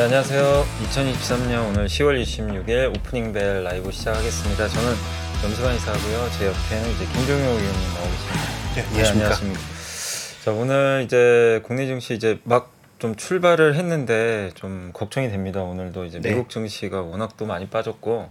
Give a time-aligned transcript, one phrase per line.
[0.00, 0.64] 네, 안녕하세요.
[0.84, 4.66] 2023년 오늘 10월 26일 오프닝 벨 라이브 시작하겠습니다.
[4.66, 4.94] 저는
[5.44, 6.30] 염수관 이사고요.
[6.38, 8.72] 제 옆에는 이제 김종효 의원님 나오 계십니다.
[8.74, 9.26] 네, 안녕하십니까.
[9.26, 9.60] 안녕하십니까.
[10.42, 15.62] 자, 오늘 이제 국내 증시 이제 막 좀 출발을 했는데 좀 걱정이 됩니다.
[15.62, 16.30] 오늘도 이제 네.
[16.30, 18.30] 미국 증시가 워낙 또 많이 빠졌고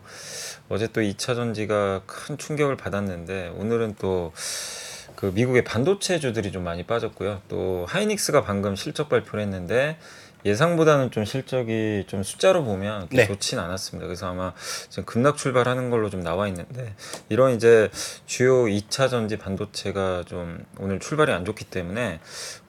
[0.69, 7.41] 어제 또 2차 전지가 큰 충격을 받았는데 오늘은 또그 미국의 반도체주들이 좀 많이 빠졌고요.
[7.49, 9.97] 또 하이닉스가 방금 실적 발표를 했는데
[10.45, 13.27] 예상보다는 좀 실적이 좀 숫자로 보면 네.
[13.27, 14.07] 좋진 않았습니다.
[14.07, 14.53] 그래서 아마
[14.89, 16.95] 지금 급락 출발하는 걸로 좀 나와 있는데
[17.27, 17.89] 이런 이제
[18.25, 22.19] 주요 2차 전지 반도체가 좀 오늘 출발이 안 좋기 때문에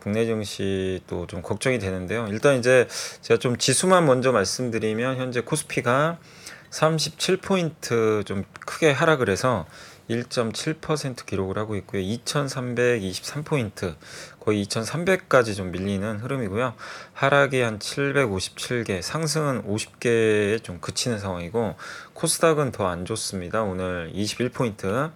[0.01, 2.27] 국내 증시도 좀 걱정이 되는데요.
[2.29, 2.89] 일단 이제
[3.21, 6.19] 제가 좀 지수만 먼저 말씀드리면 현재 코스피가
[6.71, 9.67] 37포인트 좀 크게 하락을 해서
[10.09, 12.03] 1.7% 기록을 하고 있고요.
[12.03, 13.95] 2,323포인트
[14.41, 16.75] 거의 2,300까지 좀 밀리는 흐름이고요.
[17.13, 21.77] 하락이 한 757개, 상승은 50개에 좀 그치는 상황이고
[22.15, 23.63] 코스닥은 더 안 좋습니다.
[23.63, 25.13] 오늘 21포인트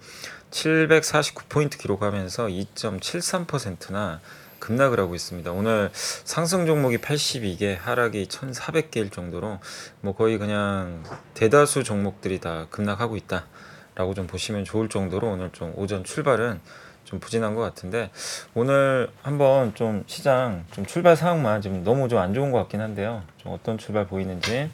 [0.51, 4.21] 749포인트 기록하면서 2.73%나
[4.65, 5.53] 급락을 하고 있습니다.
[5.53, 9.59] 오늘 상승 종목이 82개, 하락이 1,400개일 정도로
[10.01, 16.03] 뭐 거의 그냥 대다수 종목들이 다 급락하고 있다라고 좀 보시면 좋을 정도로 오늘 좀 오전
[16.03, 16.61] 출발은
[17.05, 18.11] 좀 부진한 것 같은데
[18.55, 23.23] 오늘 한번 좀 시장 좀 출발 상황만 지금 너무 좀 안 좋은 것 같긴 한데요.
[23.37, 24.71] 좀 어떤 출발 보이는지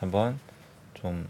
[0.00, 0.38] 한번
[0.92, 1.26] 좀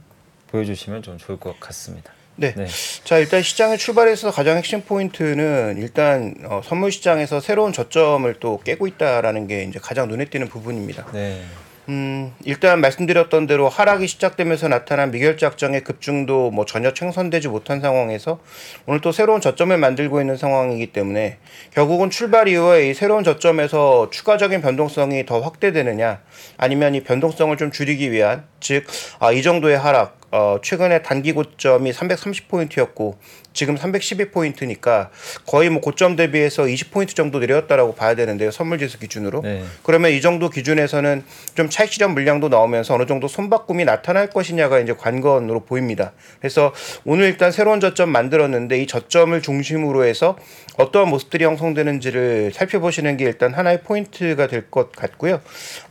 [0.49, 2.13] 보여주시면 좀 좋을 것 같습니다.
[2.37, 2.53] 네.
[2.55, 2.67] 네.
[3.05, 8.87] 자 일단 시장의 출발에서 가장 핵심 포인트는 일단 어, 선물 시장에서 새로운 저점을 또 깨고
[8.87, 11.07] 있다라는 게 이제 가장 눈에 띄는 부분입니다.
[11.13, 11.43] 네.
[11.89, 18.41] 음, 일단 말씀드렸던 대로 하락이 시작되면서 나타난 미결제 확정의 급증도 뭐 전혀 청산되지 못한 상황에서
[18.87, 21.37] 오늘 또 새로운 저점을 만들고 있는 상황이기 때문에
[21.75, 26.23] 결국은 출발 이후에 이 새로운 저점에서 추가적인 변동성이 더 확대되느냐
[26.57, 28.87] 아니면 이 변동성을 좀 줄이기 위한 즉
[29.19, 33.15] 아, 이 정도의 하락 어, 최근에 단기 고점이 330포인트였고
[33.53, 35.11] 지금 312포인트니까
[35.47, 38.51] 거의 뭐 고점 대비해서 20포인트 정도 내렸다라고 봐야 되는데요.
[38.51, 39.43] 선물지수 기준으로.
[39.43, 39.63] 네.
[39.85, 41.23] 그러면 이 정도 기준에서는
[41.55, 46.11] 좀 차익 실현 물량도 나오면서 어느 정도 손바꿈이 나타날 것이냐가 이제 관건으로 보입니다.
[46.41, 46.75] 그래서
[47.05, 50.37] 오늘 일단 새로운 저점 만들었는데 이 저점을 중심으로 해서
[50.77, 55.41] 어떠한 모습들이 형성되는지를 살펴보시는 게 일단 하나의 포인트가 될 것 같고요.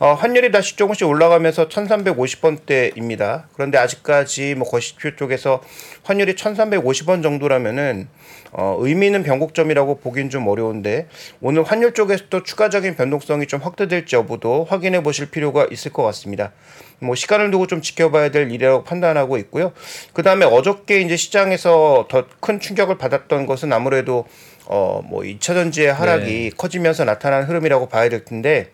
[0.00, 3.44] 어, 환율이 다시 조금씩 올라가면서 1350원대입니다.
[3.54, 5.62] 그런데 아직까지 뭐 거시표 쪽에서
[6.02, 8.08] 환율이 1350원 정도라면은
[8.52, 11.08] 어, 의미 있는 변곡점이라고 보긴 좀 어려운데
[11.40, 16.52] 오늘 환율 쪽에서 또 추가적인 변동성이 좀 확대될지 여부도 확인해 보실 필요가 있을 것 같습니다.
[17.00, 19.72] 뭐 시간을 두고 좀 지켜봐야 될 일이라고 판단하고 있고요.
[20.12, 24.26] 그 다음에 어저께 이제 시장에서 더 큰 충격을 받았던 것은 아무래도
[24.66, 28.70] 어뭐 2차 전지의 하락이 커지면서 나타난 흐름이라고 봐야 될 텐데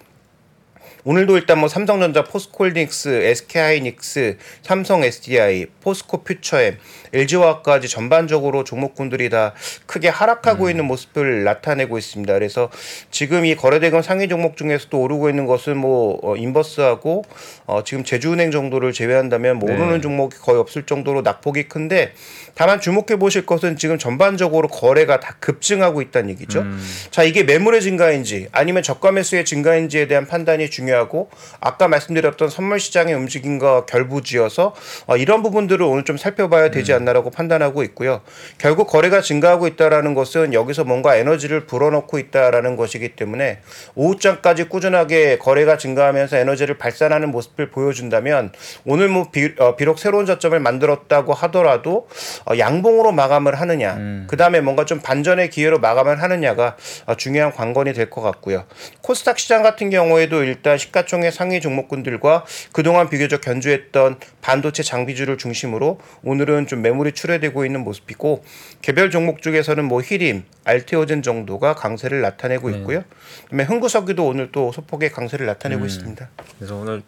[1.04, 6.78] 오늘도 일단 뭐 삼성전자, 포스코홀딩스, SK하이닉스, 삼성 SDI, 포스코 퓨처엠,
[7.12, 9.54] LG화학까지 전반적으로 종목군들이 다
[9.86, 12.32] 크게 하락하고 있는 모습을 나타내고 있습니다.
[12.34, 12.70] 그래서
[13.10, 17.24] 지금 이 거래대금 상위 종목 중에서도 오르고 있는 것은 뭐 어, 인버스하고
[17.66, 19.76] 어, 지금 제주은행 정도를 제외한다면 뭐 네.
[19.76, 22.12] 오르는 종목이 거의 없을 정도로 낙폭이 큰데
[22.54, 26.64] 다만 주목해 보실 것은 지금 전반적으로 거래가 다 급증하고 있다는 얘기죠.
[27.10, 31.30] 자, 이게 매물의 증가인지 아니면 저가 매수의 증가인지에 대한 판단이 중요 하고
[31.60, 34.74] 아까 말씀드렸던 선물 시장의 움직임과 결부지어서
[35.06, 38.20] 어, 이런 부분들을 오늘 좀 살펴봐야 되지 않나라고 판단하고 있고요.
[38.58, 43.60] 결국 거래가 증가하고 있다라는 것은 여기서 뭔가 에너지를 불어넣고 있다라는 것이기 때문에
[43.94, 48.52] 오후장까지 꾸준하게 거래가 증가하면서 에너지를 발산하는 모습을 보여준다면
[48.84, 52.08] 오늘 뭐 비, 어, 비록 새로운 저점을 만들었다고 하더라도
[52.44, 56.76] 어, 양봉으로 마감을 하느냐, 그 다음에 뭔가 좀 반전의 기회로 마감을 하느냐가
[57.06, 58.64] 어, 중요한 관건이 될 것 같고요.
[59.02, 66.66] 코스닥 시장 같은 경우에도 일단 시가총액 상위 종목군들과 그동안 비교적 견주했던 반도체 장비주를 중심으로 오늘은
[66.66, 68.42] 좀 매물이 출회되고 있는 모습이고
[68.82, 73.02] 개별 종목 중에서는 뭐 히림, 알테오젠 정도가 강세를 나타내고 있고요.
[73.44, 76.28] 그다음에 흥구석유도 오늘 또 소폭의 강세를 나타내고 있습니다.
[76.58, 77.02] 그래서 오늘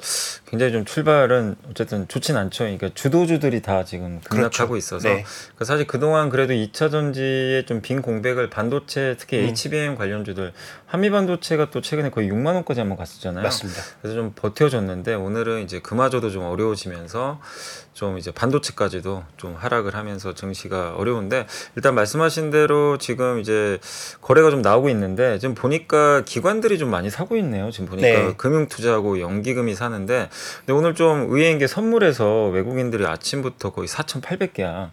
[0.47, 2.64] 굉장히 좀 출발은 어쨌든 좋진 않죠.
[2.64, 4.76] 그러니까 주도주들이 다 지금 급락하고 그렇죠.
[4.76, 5.25] 있어서 네.
[5.56, 9.49] 그 사실 그동안 그래도 2차 전지의 좀 빈 공백을 반도체 특히 음.
[9.49, 10.53] HBM 관련주들
[10.87, 13.43] 한미 반도체가 또 최근에 거의 6만 원까지 한번 갔었잖아요.
[13.43, 13.82] 맞습니다.
[14.00, 17.41] 그래서 좀 버텨줬는데 오늘은 이제 그마저도 좀 어려워지면서
[17.93, 21.47] 좀 이제 반도체까지도 좀 하락을 하면서 증시가 어려운데
[21.77, 23.79] 일단 말씀하신 대로 지금 이제
[24.21, 27.71] 거래가 좀 나오고 있는데 지금 보니까 기관들이 좀 많이 사고 있네요.
[27.71, 28.35] 지금 보니까 네.
[28.37, 30.31] 금융 투자하고 연기금이 사는데
[30.61, 34.91] 근데 오늘 좀 의외인 게 선물에서 외국인들이 아침부터 거의 4,800개야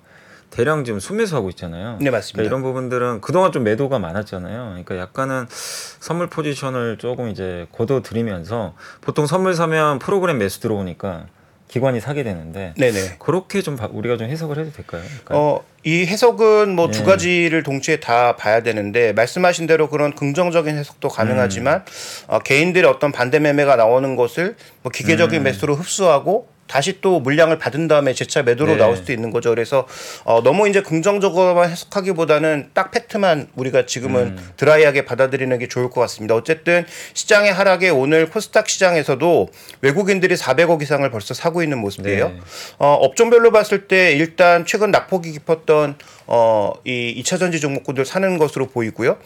[0.50, 2.00] 대량 지금 순매수하고 있잖아요.
[2.02, 2.38] 네, 맞습니다.
[2.38, 4.70] 그러니까 이런 부분들은 그동안 좀 매도가 많았잖아요.
[4.70, 11.28] 그러니까 약간은 선물 포지션을 조금 이제 걷어들이면서 보통 선물 사면 프로그램 매수 들어오니까
[11.70, 13.18] 기관이 사게 되는데 네네.
[13.20, 15.04] 그렇게 좀 바- 우리가 좀 해석을 해도 될까요?
[15.22, 15.38] 약간?
[15.38, 17.04] 어, 이 해석은 뭐두 예.
[17.04, 21.86] 가지를 동시에 다 봐야 되는데 말씀하신 대로 그런 긍정적인 해석도 가능하지만
[22.28, 25.44] 어, 개인들의 어떤 반대 매매가 나오는 것을 뭐 기계적인 음.
[25.44, 28.78] 매수로 흡수하고 다시 또 물량을 받은 다음에 재차 매도로 네.
[28.78, 29.50] 나올 수도 있는 거죠.
[29.50, 29.88] 그래서
[30.24, 34.50] 어, 너무 이제 긍정적으로만 해석하기보다는 딱 팩트만 우리가 지금은 음.
[34.56, 36.36] 드라이하게 받아들이는 게 좋을 것 같습니다.
[36.36, 36.86] 어쨌든
[37.16, 39.50] 시장의 하락에 오늘 코스닥 시장에서도
[39.82, 42.30] 외국인들이 400억 이상을 벌써 사고 있는 모습이에요.
[42.30, 42.40] 네.
[42.78, 45.96] 어, 업종별로 봤을 때 일단 최근 낙폭이 깊었던
[46.28, 49.18] 어, 이 2차 전지 종목군들 사는 것으로 보이고요.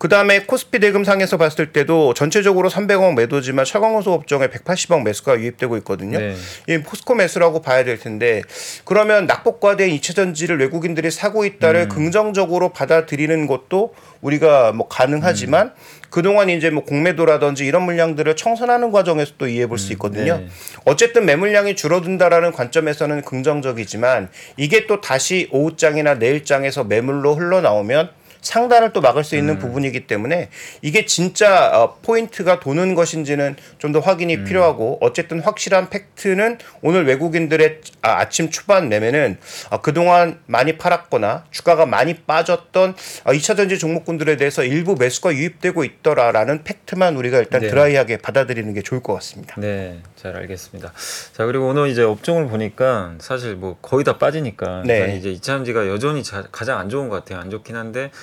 [0.00, 6.18] 그 다음에 코스피 대금상에서 봤을 때도 전체적으로 300억 매도지만 철강호소 업종에 180억 매수가 유입되고 있거든요.
[6.18, 6.36] 네.
[6.68, 8.40] 이 포스코 매수라고 봐야 될 텐데
[8.86, 11.88] 그러면 낙폭과된 2차 전지를 외국인들이 사고 있다를 음.
[11.90, 13.92] 긍정적으로 받아들이는 것도
[14.22, 16.00] 우리가 뭐 가능하지만 음.
[16.08, 20.38] 그동안 이제 뭐 공매도라든지 이런 물량들을 청산하는 과정에서 또 이해해 볼수 있거든요.
[20.38, 20.48] 네.
[20.86, 29.24] 어쨌든 매물량이 줄어든다라는 관점에서는 긍정적이지만 이게 또 다시 오후장이나 내일장에서 매물로 흘러나오면 상단을 또 막을
[29.24, 30.48] 수 있는 부분이기 때문에
[30.82, 37.80] 이게 진짜 어, 포인트가 도는 것인지는 좀 더 확인이 필요하고 어쨌든 확실한 팩트는 오늘 외국인들의
[38.02, 39.38] 아침 초반 매매는
[39.70, 42.94] 어, 그동안 많이 팔았거나 주가가 많이 빠졌던
[43.24, 47.68] 어, 2차 전지 종목군들에 대해서 일부 매수가 유입되고 있더라라는 팩트만 우리가 일단 네.
[47.68, 49.56] 드라이하게 받아들이는 게 좋을 것 같습니다.
[49.58, 50.92] 네, 잘 알겠습니다.
[51.32, 55.16] 자 그리고 오늘 이제 업종을 보니까 사실 뭐 거의 다 빠지니까 네.
[55.16, 57.40] 이제 이차전지가 여전히 자- 가장 안 좋은 것 같아요.
[57.40, 58.12] 안 좋긴 한데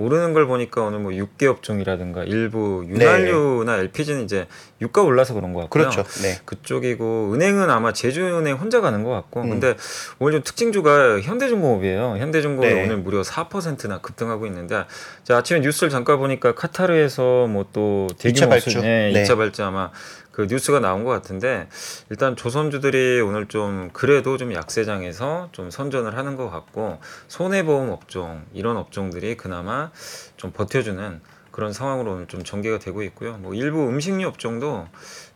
[0.00, 4.46] 오르는 걸 보니까 오늘 뭐 육계 업종이라든가 일부 윤활유나 LPG는 이제
[4.80, 5.82] 유가 올라서 그런 것 같고요.
[5.90, 6.02] 그렇죠.
[6.22, 6.38] 네.
[6.44, 9.50] 그쪽이고 은행은 아마 제주은행 혼자 가는 것 같고 음.
[9.50, 9.76] 근데
[10.18, 12.16] 오늘 좀 특징주가 현대중공업이에요.
[12.18, 12.84] 현대중공업 네.
[12.84, 14.84] 오늘 무려 4%나 급등하고 있는데
[15.24, 18.70] 자 아침에 뉴스를 잠깐 보니까 카타르에서 뭐 또 대규모 이차 발주.
[18.70, 19.22] 수- 네, 네.
[19.22, 19.90] 2차 발주 아마
[20.32, 21.68] 그 뉴스가 나온 것 같은데
[22.08, 26.98] 일단 조선주들이 오늘 좀 그래도 좀 약세장에서 좀 선전을 하는 것 같고
[27.28, 29.89] 손해보험 업종 이런 업종들이 그나마
[30.36, 31.20] 좀 버텨주는
[31.50, 33.36] 그런 상황으로 오늘 좀 전개가 되고 있고요.
[33.38, 34.86] 뭐 일부 음식료 업종도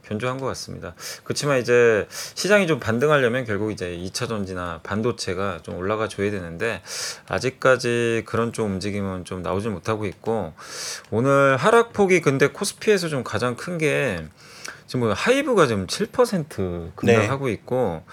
[0.06, 0.94] 견조한 것 같습니다.
[1.24, 6.82] 그렇지만 이제 시장이 좀 반등하려면 결국 이제 2차 전지나 반도체가 좀 올라가 줘야 되는데
[7.28, 10.52] 아직까지 그런 쪽 움직임은 좀 나오지 못하고 있고
[11.10, 14.24] 오늘 하락폭이 근데 코스피에서 좀 가장 큰 게
[14.86, 18.04] 지금 뭐 하이브가 지금 7% 급락하고 있고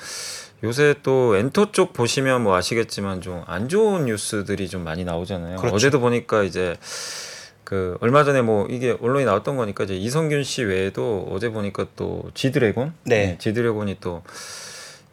[0.63, 5.57] 요새 또 엔터 쪽 보시면 뭐 아시겠지만 좀 안 좋은 뉴스들이 좀 많이 나오잖아요.
[5.57, 5.75] 그렇죠.
[5.75, 6.75] 어제도 보니까 이제
[7.63, 12.29] 그 얼마 전에 뭐 이게 언론에 나왔던 거니까 이제 이성균 씨 외에도 어제 보니까 또
[12.33, 13.37] 지드래곤, 네.
[13.39, 14.23] 지드래곤이 또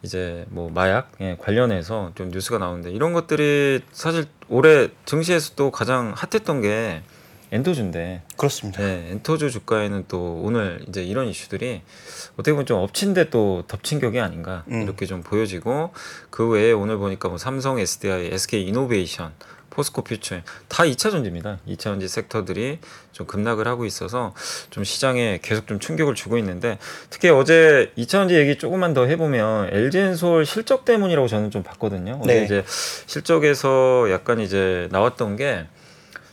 [0.03, 6.13] 이제 뭐 마약 예, 관련해서 좀 뉴스가 나오는데 이런 것들이 사실 올해 증시에서 또 가장
[6.15, 7.01] 핫했던 게
[7.51, 8.81] 엔도주인데 그렇습니다.
[8.81, 11.81] 네, 엔터주 주가에는 또 오늘 이제 이런 이슈들이
[12.33, 14.83] 어떻게 보면 좀 엎친데 또 덮친 격이 아닌가 음.
[14.83, 15.91] 이렇게 좀 보여지고
[16.29, 19.33] 그 외에 오늘 보니까 뭐 삼성, SDI, SK 이노베이션,
[19.69, 21.59] 포스코 퓨처 다 2차 전지입니다.
[21.67, 22.79] 2차 전지 섹터들이
[23.11, 24.33] 좀 급락을 하고 있어서
[24.69, 26.77] 좀 시장에 계속 좀 충격을 주고 있는데
[27.09, 32.19] 특히 어제 2차 전지 얘기 조금만 더 해보면 LG엔솔 실적 때문이라고 저는 좀 봤거든요.
[32.21, 32.45] 어제 네.
[32.45, 32.63] 이제
[33.05, 35.65] 실적에서 약간 이제 나왔던 게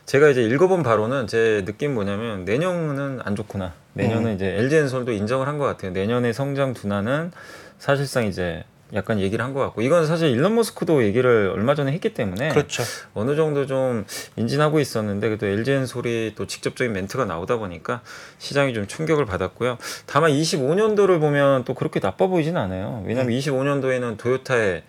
[0.06, 3.72] 제가 이제 읽어본 바로는 제 느낌 뭐냐면 내년은 안 좋구나.
[3.94, 4.34] 내년은 음.
[4.36, 5.90] 이제 LG엔솔도 인정을 한 것 같아요.
[5.90, 7.32] 내년의 성장 둔화는
[7.78, 8.62] 사실상 이제
[8.94, 12.84] 약간 얘기를 한 것 같고 이건 사실 일론 머스크도 얘기를 얼마 전에 했기 때문에 그렇죠.
[13.14, 14.04] 어느 정도 좀
[14.36, 18.02] 인진하고 있었는데 그래도 LG엔솔이 또 직접적인 멘트가 나오다 보니까
[18.38, 19.76] 시장이 좀 충격을 받았고요.
[20.06, 23.02] 다만 25년도를 보면 또 그렇게 나빠 보이진 않아요.
[23.08, 24.84] 왜냐하면 25년도에는 도요타에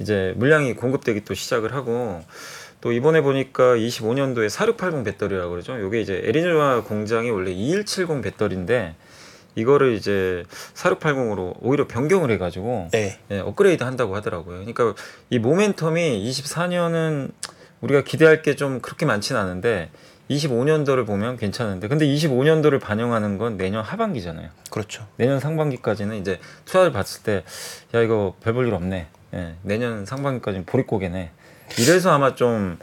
[0.00, 2.22] 이제 물량이 공급되기 또 시작을 하고
[2.80, 5.78] 또 이번에 보니까 25년도에 4680 배터리라고 그러죠.
[5.80, 8.94] 요게 이제 에리조아 공장이 원래 2170 배터리인데
[9.54, 10.44] 이거를 이제
[10.74, 13.18] 4680으로 오히려 변경을 해가지고 네.
[13.30, 14.58] 예, 업그레이드 한다고 하더라고요.
[14.64, 14.94] 그러니까
[15.28, 17.32] 이 모멘텀이 24년은
[17.80, 19.90] 우리가 기대할 게 좀 그렇게 많진 않은데
[20.30, 24.48] 25년도를 보면 괜찮은데 근데 25년도를 반영하는 건 내년 하반기잖아요.
[24.70, 25.06] 그렇죠.
[25.16, 27.42] 내년 상반기까지는 이제 투자를 봤을 때
[27.94, 29.06] 야 이거 별 볼 일 없네.
[29.34, 31.30] 예, 내년 상반기까지는 보릿고개네.
[31.78, 32.78] 이래서 아마 좀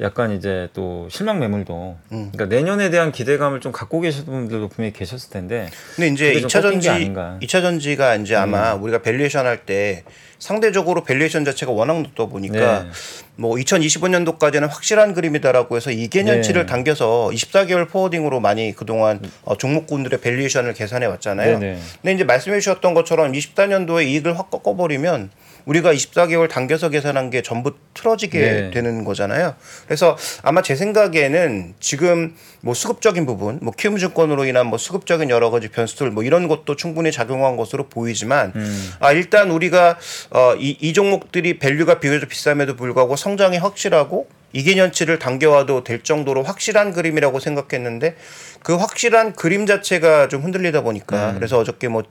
[0.00, 2.30] 약간 이제 또 실망 매물도 음.
[2.32, 6.48] 그러니까 내년에 대한 기대감을 좀 갖고 계신 분들도 분명히 계셨을 텐데 근데 이제 그게 좀
[6.48, 7.30] 2차 꺾인 게 전지 아닌가.
[7.34, 7.40] 음.
[7.40, 10.02] 2차 전지가 이제 아마 우리가 valuation 할 때
[10.40, 12.90] 상대적으로 valuation 자체가 워낙 높다 보니까 네.
[13.36, 16.66] 뭐 2025년도까지는 확실한 그림이다라고 해서 2개년치를 네.
[16.66, 21.60] 당겨서 24개월 forwarding으로 많이 그동안 어, 종목군들의 valuation을 계산해 왔잖아요.
[21.60, 21.78] 네네.
[22.02, 25.30] 근데 이제 말씀해 주셨던 것처럼 24년도에 이익을 확 꺾어 버리면
[25.66, 28.70] 우리가 24개월 당겨서 계산한 게 전부 틀어지게 네.
[28.70, 29.54] 되는 거잖아요.
[29.86, 35.50] 그래서 아마 제 생각에는 지금 뭐 수급적인 부분, 뭐 키움 증권으로 인한 뭐 수급적인 여러
[35.50, 38.90] 가지 변수들 뭐 이런 것도 충분히 작용한 것으로 보이지만 음.
[39.00, 39.98] 아 일단 우리가
[40.30, 47.40] 어이 이 종목들이 value가 비교적 비쌈에도 불구하고 성장이 확실하고 이개년치를 당겨와도 될 정도로 확실한 그림이라고
[47.40, 48.16] 생각했는데
[48.62, 51.34] 그 확실한 그림 자체가 좀 흔들리다 보니까 음.
[51.34, 52.04] 그래서 어저께 뭐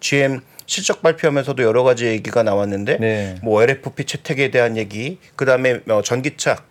[0.00, 3.34] GM 실적 발표하면서도 여러 가지 얘기가 나왔는데 네.
[3.42, 6.62] 뭐 LFP 채택에 대한 얘기, 그다음에 어, 전기차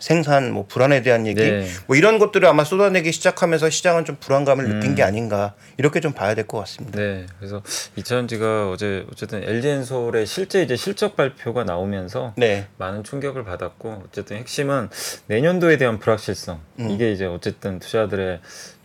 [0.00, 1.64] 생산 뭐 불안에 대한 얘기, 네.
[1.86, 4.94] 뭐 이런 것들을 아마 쏟아내기 시작하면서 시장은 좀 불안감을 느낀 음.
[4.96, 6.98] 게 아닌가 이렇게 좀 봐야 될 것 같습니다.
[6.98, 7.62] 네, 그래서
[7.94, 14.88] 이차전지가 어제 어쨌든 LG엔솔의 실제 이제 실적 발표가 나오면서 네, 많은 충격을 받았고 어쨌든 핵심은
[15.28, 16.90] 내년도에 대한 불확실성 음.
[16.90, 18.40] 이게 이제 어쨌든 투자들의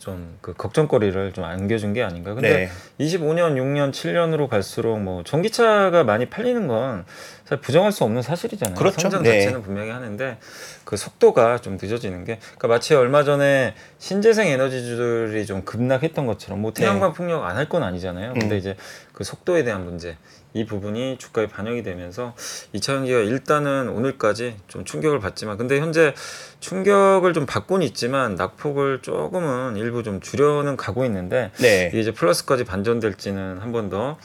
[0.08, 2.34] 좀 그 걱정거리를 좀 안겨준 게 아닌가.
[2.34, 7.06] 근데 네, 25년, 6년, 7년으로 갈수록 뭐 전기차가 많이 팔리는 건
[7.44, 8.76] 사실 부정할 수 없는 사실이잖아요.
[8.76, 9.02] 그렇죠.
[9.02, 9.42] 성장 네.
[9.42, 10.38] 자체는 분명히 하는데
[10.86, 16.72] 그 속도가 좀 늦어지는 게 그러니까 마치 얼마 전에 신재생 에너지주들이 좀 급락했던 것처럼 뭐
[16.74, 18.34] 태양광 풍력 안 할 건 아니잖아요.
[18.34, 18.56] 근데 네.
[18.56, 18.58] 음.
[18.60, 18.76] 이제
[19.12, 20.16] 그 속도에 대한 문제
[20.58, 22.34] 이 부분이 주가에 반영이 되면서
[22.74, 26.14] 이차전지가 일단은 오늘까지 좀 충격을 받지만 근데 현재
[26.60, 33.60] 충격을 좀 받고는 있지만 낙폭을 조금은 일부 좀 줄여는 가고 있는데 네, 이제 플러스까지 반전될지는
[33.60, 34.18] 한 번 더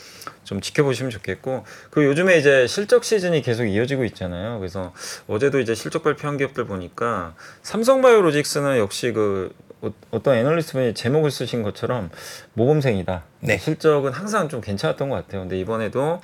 [0.45, 4.59] 좀 지켜보시면 좋겠고 그 요즘에 이제 실적 시즌이 계속 이어지고 있잖아요.
[4.59, 4.93] 그래서
[5.29, 11.63] 어제도 이제 실적 발표한 기업들 보니까 삼성바이오로직스는 역시 그 어- 어떤 애널리스트 분이 제목을 쓰신
[11.63, 12.11] 것처럼
[12.55, 13.25] 모범생이다.
[13.41, 13.59] 네.
[13.59, 15.41] 실적은 항상 좀 괜찮았던 것 같아요.
[15.43, 16.21] 근데 이번에도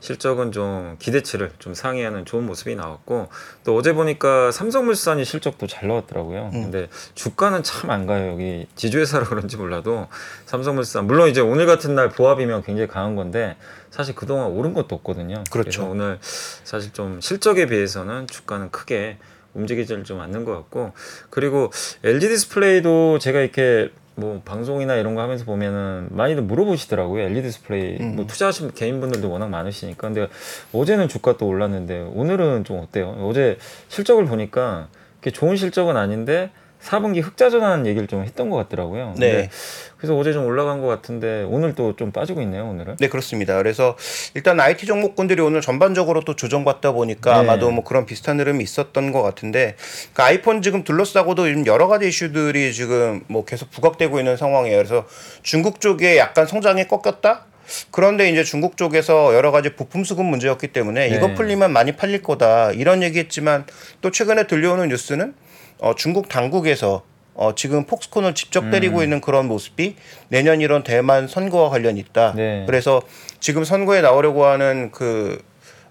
[0.00, 3.28] 실적은 좀 기대치를 좀 상회하는 좋은 모습이 나왔고
[3.64, 6.50] 또 어제 보니까 삼성물산이 실적도 잘 나왔더라고요.
[6.54, 6.62] 음.
[6.62, 8.32] 근데 주가는 참 안 가요.
[8.32, 10.08] 여기 지주회사라 그런지 몰라도
[10.46, 13.56] 삼성물산 물론 이제 오늘 같은 날 보합이면 굉장히 강한 건데
[13.90, 15.44] 사실 그동안 오른 것도 없거든요.
[15.50, 15.82] 그렇죠.
[15.82, 19.18] 래서 오늘 사실 좀 실적에 비해서는 주가는 크게
[19.54, 20.92] 움직이질 좀 않는 것 같고
[21.30, 21.70] 그리고
[22.02, 27.24] LG 디스플레이도 제가 이렇게 뭐 방송이나 이런 거 하면서 보면은 많이들 물어보시더라고요.
[27.24, 28.16] LG 디스플레이 음.
[28.16, 30.08] 뭐 투자하신 개인분들도 워낙 많으시니까.
[30.08, 30.28] 근데
[30.72, 33.16] 어제는 주가 또 올랐는데 오늘은 좀 어때요?
[33.28, 33.58] 어제
[33.88, 34.88] 실적을 보니까
[35.32, 36.50] 좋은 실적은 아닌데
[36.84, 39.14] 4분기 흑자 전환 얘기를 좀 했던 것 같더라고요.
[39.16, 39.48] 네.
[39.96, 42.66] 그래서 어제 좀 올라간 것 같은데 오늘 또 좀 빠지고 있네요.
[42.68, 42.96] 오늘은.
[42.96, 43.56] 네 그렇습니다.
[43.56, 43.96] 그래서
[44.34, 47.38] 일단 IT 종목군들이 오늘 전반적으로 또 조정받다 보니까 네.
[47.38, 49.76] 아마도 뭐 그런 비슷한 흐름이 있었던 것 같은데
[50.12, 54.76] 그 아이폰 지금 둘러싸고도 지금 여러 가지 이슈들이 지금 뭐 계속 부각되고 있는 상황이에요.
[54.76, 55.06] 그래서
[55.42, 57.46] 중국 쪽에 약간 성장이 꺾였다.
[57.90, 61.16] 그런데 이제 중국 쪽에서 여러 가지 부품 수급 문제였기 때문에 네.
[61.16, 63.64] 이거 풀리면 많이 팔릴 거다 이런 얘기했지만
[64.02, 65.34] 또 최근에 들려오는 뉴스는
[65.78, 67.02] 어, 중국 당국에서
[67.34, 69.02] 어, 지금 폭스콘을 직접 때리고 음.
[69.02, 69.96] 있는 그런 모습이
[70.28, 72.32] 내년 이런 대만 선거와 관련이 있다.
[72.36, 72.64] 네.
[72.66, 73.02] 그래서
[73.40, 75.42] 지금 선거에 나오려고 하는 그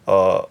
[0.05, 0.43] 어,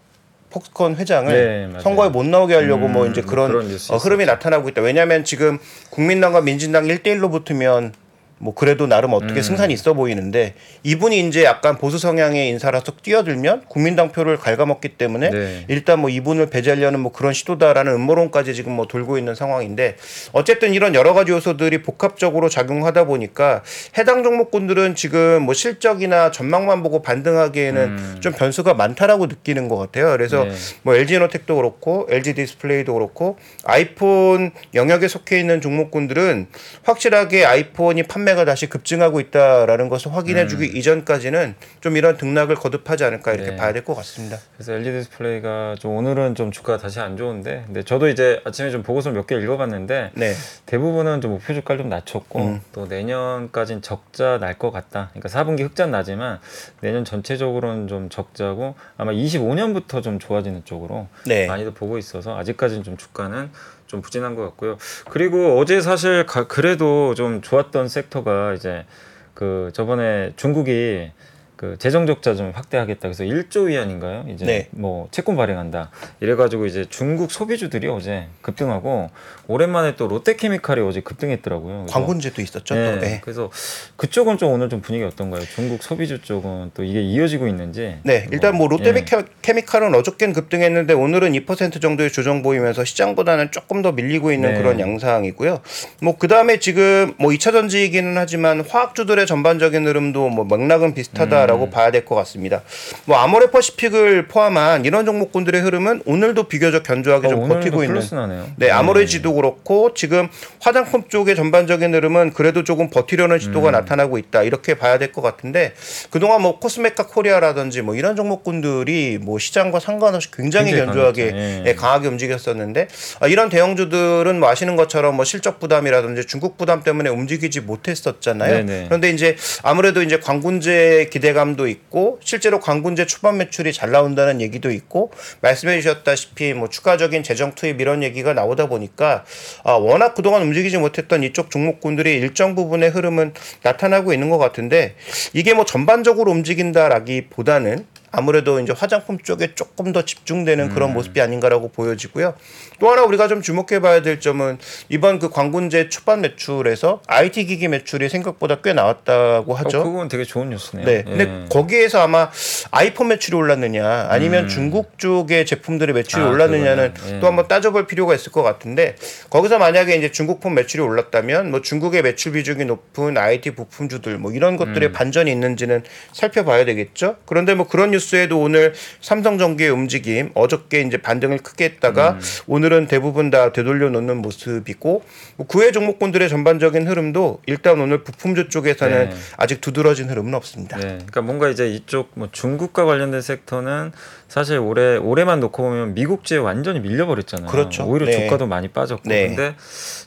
[0.50, 1.80] 폭스콘 회장을 네.
[1.80, 4.82] 선거에 못 나오게 하려고 음, 뭐 이제 뭐 그런, 그런 어, 흐름이 나타나고 있다.
[4.82, 5.58] 왜냐하면 지금
[5.90, 7.94] 국민당과 민진당 1대1로 붙으면
[8.42, 9.42] 뭐 그래도 나름 어떻게 음.
[9.42, 15.64] 승산이 있어 보이는데 이분이 이제 약간 보수 성향의 인사라서 뛰어들면 국민당 표를 갉아먹기 때문에 네.
[15.68, 19.96] 일단 뭐 이분을 배제하려는 뭐 그런 시도다라는 음모론까지 지금 뭐 돌고 있는 상황인데
[20.32, 23.62] 어쨌든 이런 여러 가지 요소들이 복합적으로 작용하다 보니까
[23.96, 28.16] 해당 종목군들은 지금 뭐 실적이나 전망만 보고 반등하기에는 음.
[28.18, 30.10] 좀 변수가 많다라고 느끼는 것 같아요.
[30.10, 30.50] 그래서 네.
[30.82, 36.48] 뭐 LG 이노텍도 그렇고 LG 디스플레이도 그렇고 아이폰 영역에 속해 있는 종목군들은
[36.82, 43.32] 확실하게 아이폰이 판매 가 다시 급증하고 있다라는 것을 확인해주기 이전까지는 좀 이런 등락을 거듭하지 않을까
[43.32, 43.56] 이렇게 네.
[43.56, 44.38] 봐야 될 것 같습니다.
[44.56, 48.82] 그래서 LG 디스플레이가 좀 오늘은 좀 주가가 다시 안 좋은데 근데 저도 이제 아침에 좀
[48.82, 50.32] 보고서를 몇개 읽어봤는데 네,
[50.66, 52.60] 대부분은 좀 목표 주가를 좀 낮췄고 음.
[52.72, 55.10] 또 내년까지는 적자 날 것 같다.
[55.12, 56.38] 그러니까 4분기 흑자 나지만
[56.80, 62.96] 내년 전체적으로는 좀 적자고 아마 25년부터 좀 좋아지는 쪽으로 네, 많이들 보고 있어서 아직까지는 좀
[62.96, 63.50] 주가는
[63.92, 64.78] 좀 부진한 것 같고요.
[65.10, 68.86] 그리고 어제 사실 가- 그래도 좀 좋았던 섹터가 이제
[69.34, 71.12] 그 저번에 중국이
[71.62, 72.98] 그 재정 적자 좀 확대하겠다.
[73.02, 74.24] 그래서 1조 위안인가요?
[74.28, 74.66] 이제 네.
[74.72, 75.92] 뭐 채권 발행한다.
[76.18, 79.10] 이래 가지고 이제 중국 소비주들이 어제 급등하고
[79.46, 81.86] 오랜만에 또 롯데케미칼이 어제 급등했더라고요.
[81.88, 82.74] 광군제도 있었죠.
[82.74, 83.00] 네, 또.
[83.00, 83.20] 네.
[83.22, 83.48] 그래서
[83.94, 85.42] 그쪽은 좀 오늘 좀 분위기 어떤가요?
[85.54, 87.94] 중국 소비주 쪽은 또 이게 이어지고 있는지.
[88.02, 88.90] 네, 일단 뭐 예.
[88.90, 94.58] 롯데케미칼은 어저께는 급등했는데 오늘은 2% 정도의 조정 보이면서 시장보다는 조금 더 밀리고 있는 네.
[94.58, 95.60] 그런 양상이고요.
[96.00, 101.70] 뭐 그다음에 지금 뭐 2차 전지이기는 하지만 화학주들의 전반적인 흐름도 뭐 맥락은 비슷하다라 고 아닌가라고
[101.70, 102.62] 봐야 될 것 같습니다.
[103.04, 108.14] 뭐 아모레 퍼시픽을 포함한 이런 종목군들의 흐름은 오늘도 비교적 견조하게 어, 좀 버티고 있는 플러스
[108.14, 108.46] 나네요.
[108.56, 110.28] 네, 아모레지도 그렇고 지금
[110.60, 113.72] 화장품 쪽의 전반적인 흐름은 그래도 조금 버티려는 시도가 음.
[113.72, 115.74] 나타나고 있다 이렇게 봐야 될 것 같은데
[116.10, 121.22] 그동안 뭐 코스메카 코리아라든지 뭐 이런 종목군들이 뭐 시장과 상관없이 굉장히, 굉장히 견조하게.
[121.34, 121.62] 예.
[121.66, 122.88] 예, 강하게 움직였었는데
[123.20, 128.64] 아, 이런 대형주들은 뭐 아시는 것처럼 뭐 실적 부담이라든지 중국 부담 때문에 움직이지 못했었잖아요.
[128.64, 128.84] 네네.
[128.88, 134.70] 그런데 이제 아무래도 이제 광군제 기대 감도 있고 실제로 광군제 초반 매출이 잘 나온다는 얘기도
[134.70, 135.10] 있고
[135.40, 139.24] 말씀해 주셨다시피 뭐 추가적인 재정 투입 이런 얘기가 나오다 보니까
[139.64, 144.94] 아, 워낙 그동안 움직이지 못했던 이쪽 종목군들이 일정 부분의 흐름은 나타나고 있는 것 같은데
[145.32, 150.94] 이게 뭐 전반적으로 움직인다라기보다는 아무래도 이제 화장품 쪽에 조금 더 집중되는 그런 음.
[150.94, 152.34] 모습이 아닌가라고 보여지고요.
[152.78, 154.58] 또 하나 우리가 좀 주목해 봐야 될 점은
[154.90, 159.80] 이번 그 광군제 초반 매출에서 IT 기기 매출이 생각보다 꽤 나왔다고 하죠.
[159.80, 160.84] 어, 그건 되게 좋은 뉴스네요.
[160.84, 160.92] 네.
[160.98, 161.02] 예.
[161.02, 162.30] 근데 거기에서 아마
[162.70, 166.28] 아이폰 매출이 올랐느냐 아니면 중국 쪽의 제품들의 매출이 음.
[166.28, 167.20] 아, 올랐느냐는 예.
[167.20, 168.96] 또 한번 따져볼 필요가 있을 것 같은데
[169.30, 174.58] 거기서 만약에 이제 중국폰 매출이 올랐다면 뭐 중국의 매출 비중이 높은 IT 부품주들 뭐 이런
[174.58, 174.92] 것들의 음.
[174.92, 177.16] 반전이 있는지는 살펴봐야 되겠죠.
[177.24, 182.20] 그런데 뭐 그런 뉴스 에도 오늘 삼성전기의 움직임 어저께 이제 반등을 크게 했다가 음.
[182.46, 185.02] 오늘은 대부분 다 되돌려 놓는 모습이고
[185.36, 189.16] 뭐 구해 종목군들의 전반적인 흐름도 일단 오늘 부품주 쪽에서는 네.
[189.36, 190.76] 아직 두드러진 흐름은 없습니다.
[190.76, 193.92] 네, 그러니까 뭔가 이제 이쪽 뭐 중국과 관련된 섹터는
[194.28, 197.50] 사실 올해 올해만 놓고 보면 미국주에 완전히 밀려버렸잖아요.
[197.50, 197.84] 그렇죠.
[197.84, 198.24] 오히려 네.
[198.24, 199.08] 주가도 많이 빠졌고.
[199.08, 199.28] 네.
[199.28, 199.54] 근데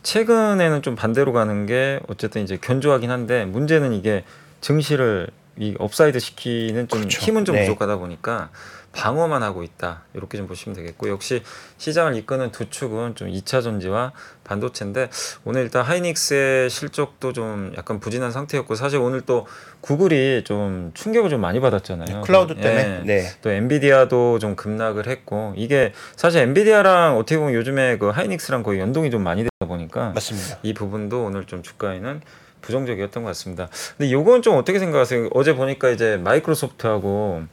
[0.03, 4.23] 최근에는 좀 반대로 가는 게 어쨌든 이제 견조하긴 한데 문제는 이게
[4.61, 7.21] 증시를 이 upside 시키는 좀 그렇죠.
[7.21, 7.61] 힘은 좀 네.
[7.65, 8.49] 부족하다 보니까
[8.95, 11.43] 방어만 하고 있다 이렇게 좀 보시면 되겠고 역시
[11.77, 14.13] 시장을 이끄는 두 축은 좀 2차 전지와
[14.45, 15.09] 반도체인데
[15.43, 19.47] 오늘 일단 하이닉스의 실적도 좀 약간 부진한 상태였고 사실 오늘 또
[19.81, 22.21] 구글이 좀 충격을 좀 많이 받았잖아요.
[22.21, 22.61] 클라우드 예.
[22.61, 23.03] 때문에.
[23.05, 23.31] 네.
[23.41, 29.11] 또 엔비디아도 좀 급락을 했고 이게 사실 엔비디아랑 어떻게 보면 요즘에 그 하이닉스랑 거의 연동이
[29.11, 30.59] 좀 많이 되다 보니까 맞습니다.
[30.63, 32.21] 이 부분도 오늘 좀 주가에는
[32.65, 33.69] 부정적이었던 것 같습니다.
[33.97, 35.29] 근데 요건 좀 어떻게 생각하세요?
[35.33, 37.43] 어제 보니까 이제 마이크로소프트하고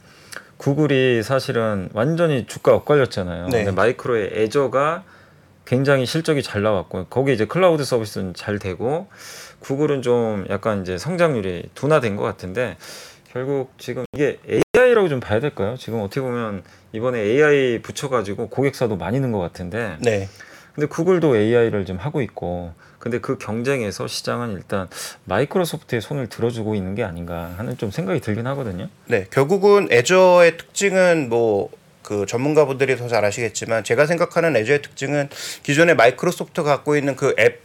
[0.57, 3.47] 구글이 사실은 완전히 주가 엇갈렸잖아요.
[3.49, 3.63] 네.
[3.63, 5.03] 근데 마이크로의 애저가
[5.65, 9.07] 굉장히 실적이 잘 나왔고 거기 이제 클라우드 서비스는 잘 되고
[9.59, 12.75] 구글은 좀 약간 이제 성장률이 둔화된 것 같은데
[13.31, 14.39] 결국 지금 이게
[14.75, 15.75] AI라고 좀 봐야 될까요?
[15.77, 20.27] 지금 어떻게 보면 이번에 AI 붙여가지고 고객사도 많이 는 것 같은데 네.
[20.75, 24.87] 근데 구글도 AI를 좀 하고 있고 근데 그 경쟁에서 시장은 일단
[25.25, 28.87] 마이크로소프트의 손을 들어주고 있는 게 아닌가 하는 좀 생각이 들긴 하거든요.
[29.07, 29.27] 네.
[29.29, 31.69] 결국은 애저의 특징은 뭐
[32.03, 35.29] 그 전문가분들이 더 잘 아시겠지만 제가 생각하는 애저의 특징은
[35.63, 37.61] 기존의 마이크로소프트가 갖고 있는 그 앱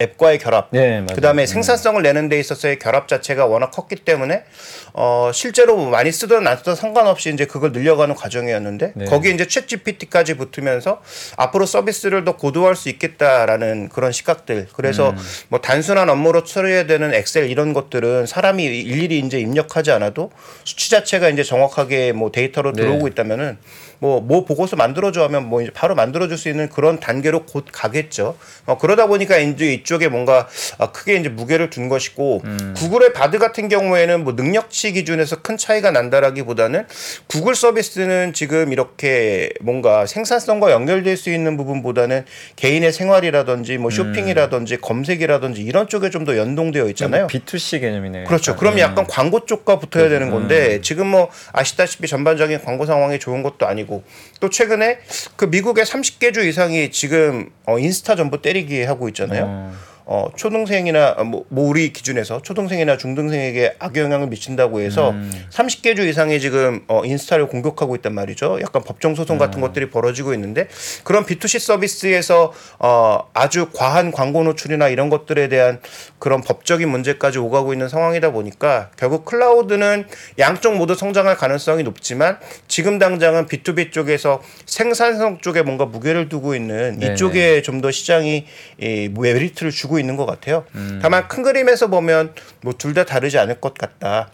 [0.00, 1.04] 앱과의 결합 네.
[1.14, 1.46] 그다음에 음.
[1.46, 4.44] 생산성을 내는 데 있어서의 결합 자체가 워낙 컸기 때문에
[4.92, 9.04] 어 실제로 뭐 많이 쓰든 안 쓰든 상관없이 이제 그걸 늘려가는 과정이었는데 네.
[9.06, 11.00] 거기에 이제 챗 GPT까지 붙으면서
[11.36, 15.16] 앞으로 서비스를 더 고도화할 수 있겠다라는 그런 시각들 그래서 음.
[15.48, 20.30] 뭐 단순한 업무로 처리해야 되는 엑셀 이런 것들은 사람이 일일이 이제 입력하지 않아도
[20.64, 22.82] 수치 자체가 이제 정확하게 뭐 데이터로 네.
[22.82, 23.58] 들어오고 있다면은
[24.02, 28.36] 뭐 뭐 보고서 만들어줘 하면 뭐 이제 바로 만들어줄 수 있는 그런 단계로 곧 가겠죠.
[28.66, 32.74] 어, 그러다 보니까 이제 이쪽에 뭔가 아, 크게 이제 무게를 둔 것이고 음.
[32.76, 36.86] 구글의 바드 같은 경우에는 뭐 능력치 기준에서 큰 차이가 난다라기보다는
[37.26, 42.24] 구글 서비스는 지금 이렇게 뭔가 생산성과 연결될 수 있는 부분보다는
[42.56, 47.26] 개인의 생활이라든지 뭐 쇼핑이라든지 검색이라든지 이런 쪽에 좀 더 연동되어 있잖아요.
[47.26, 48.26] B2C 개념이네요.
[48.26, 48.54] 그렇죠.
[48.54, 48.82] 그럼 예.
[48.82, 50.32] 약간 광고 쪽과 붙어야 되는 음.
[50.32, 53.91] 건데 지금 뭐 아시다시피 전반적인 광고 상황이 좋은 것도 아니고
[54.40, 54.98] 또 최근에
[55.36, 59.44] 그 미국의 30개 주 이상이 지금 어, 인스타 전부 때리기 하고 있잖아요.
[59.46, 65.30] 어, 어, 초등생이나 어, 뭐, 뭐 우리 기준에서 초등생이나 중등생에게 악영향을 미친다고 해서 음.
[65.50, 68.60] 30개 주 이상이 지금 어, 인스타를 공격하고 있단 말이죠.
[68.62, 69.60] 약간 법정 소송 같은 음.
[69.60, 70.68] 것들이 벌어지고 있는데
[71.04, 75.80] 그런 B2C 서비스에서 어, 아주 과한 광고 노출이나 이런 것들에 대한
[76.18, 80.06] 그런 법적인 문제까지 오가고 있는 상황이다 보니까 결국 클라우드는
[80.38, 82.38] 양쪽 모두 성장할 가능성이 높지만
[82.68, 87.14] 지금 당장은 B2B 쪽에서 생산성 쪽에 뭔가 무게를 두고 있는 네네.
[87.14, 88.46] 이쪽에 좀 더 시장이
[88.80, 90.64] 이 메리트를 주고 있는 것 같아요.
[90.74, 90.98] 음.
[91.02, 94.30] 다만 큰 그림에서 보면 뭐 둘 다 다르지 않을 것 같다.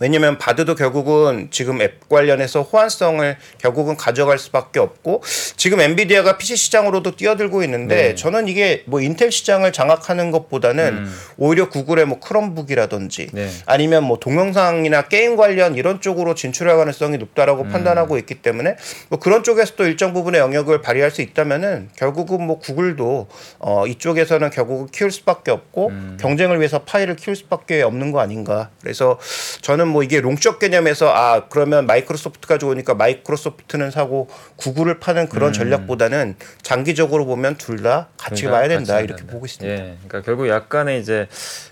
[0.00, 5.22] 왜냐면 바드도 결국은 지금 앱 관련해서 호환성을 결국은 가져갈 수밖에 없고
[5.56, 8.14] 지금 엔비디아가 PC 시장으로도 뛰어들고 있는데 네.
[8.14, 13.28] 저는 이게 뭐 인텔 시장을 장악하는 것보다는 오히려 구글의 뭐 크롬북이라든지 음.
[13.32, 13.50] 네.
[13.66, 17.68] 아니면 뭐 동영상이나 게임 관련 이런 쪽으로 진출할 가능성이 높다라고 음.
[17.68, 18.76] 판단하고 있기 때문에
[19.08, 24.50] 뭐 그런 쪽에서 또 일정 부분의 영역을 발휘할 수 있다면은 결국은 뭐 구글도 어 이쪽에서는
[24.50, 26.16] 결국은 키울 수밖에 없고 음.
[26.20, 28.70] 경쟁을 위해서 파이를 키울 수밖에 없는 거 아닌가.
[28.80, 29.18] 그래서
[29.60, 36.36] 저는 뭐 이게 long-short 개념에서 아 그러면 마이크로소프트가 좋으니까 마이크로소프트는 사고 구글을 파는 그런 전략보다는
[36.62, 39.32] 장기적으로 보면 둘 다 같이 그러니까 봐야 같이 된다 봐야 이렇게 된다.
[39.32, 39.72] 보고 있습니다.
[39.72, 41.28] 예, 그러니까 결국 약간의 이제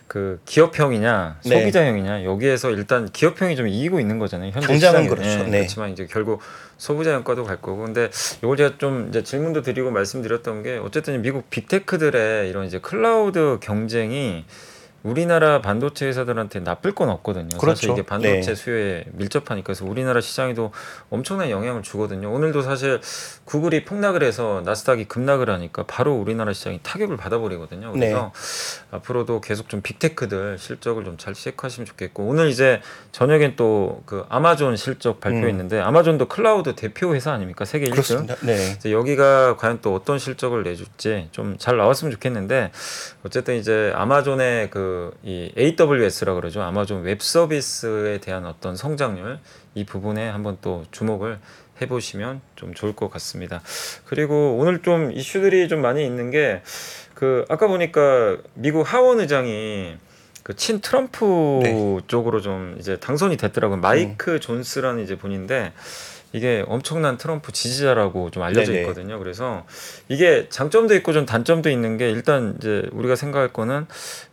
[0.07, 1.61] 그 기업형이냐 네.
[1.61, 4.53] 소비자형이냐 여기에서 일단 기업형이 좀 이기고 있는 거잖아요.
[4.53, 5.09] 현재 당장은 시장에는.
[5.09, 5.31] 그렇죠.
[5.31, 5.59] 예, 네.
[5.59, 6.41] 그렇지만 이제 결국
[6.79, 12.49] 소비자형과도 갈 거고, 근데 이걸 제가 좀 이제 질문도 드리고 말씀드렸던 게 어쨌든 미국 빅테크들의
[12.49, 14.45] 이런 이제 클라우드 경쟁이
[15.03, 17.51] 우리나라 반도체 회사들한테 나쁠 건 없거든요.
[17.51, 17.93] 사실 그렇죠.
[17.93, 18.55] 이게 반도체 네.
[18.55, 20.73] 수요에 밀접하니까 그래서 우리나라 시장에도
[21.11, 22.33] 엄청난 영향을 주거든요.
[22.33, 23.01] 오늘도 사실
[23.45, 27.93] 구글이 폭락을 해서 나스닥이 급락을 하니까 바로 우리나라 시장이 타격을 받아버리거든요.
[27.93, 28.33] 그래서
[28.91, 32.81] 앞으로도 계속 좀 빅테크들 실적을 좀 잘 체크하시면 좋겠고 오늘 이제
[33.13, 37.91] 저녁엔 또 그 아마존 실적 발표했는데 아마존도 클라우드 대표 회사 아닙니까 세계 1등.
[37.91, 37.93] 음.
[37.93, 38.35] 그렇습니다.
[38.43, 38.77] 네.
[38.91, 42.71] 여기가 과연 또 어떤 실적을 내줄지 좀 잘 나왔으면 좋겠는데
[43.25, 49.39] 어쨌든 이제 아마존의 그이 AWS라 그러죠 아마존 웹 서비스에 대한 어떤 성장률
[49.75, 51.39] 이 부분에 한번 또 주목을
[51.81, 53.61] 해보시면 좀 좋을 것 같습니다.
[54.07, 56.63] 그리고 오늘 좀 이슈들이 좀 많이 있는 게
[57.17, 59.97] 그 아까 보니까 미국 하원 의장이
[60.43, 61.99] 그친 트럼프 네.
[62.07, 63.79] 쪽으로 좀 이제 당선이 됐더라고요.
[63.79, 65.73] 마이크 존스라는 이제 분인데
[66.33, 68.83] 이게 엄청난 트럼프 지지자라고 좀 알려져 네네.
[68.83, 69.19] 있거든요.
[69.19, 69.65] 그래서
[70.09, 73.87] 이게 장점도 있고 좀 단점도 있는 게 일단 이제 우리가 생각할 거는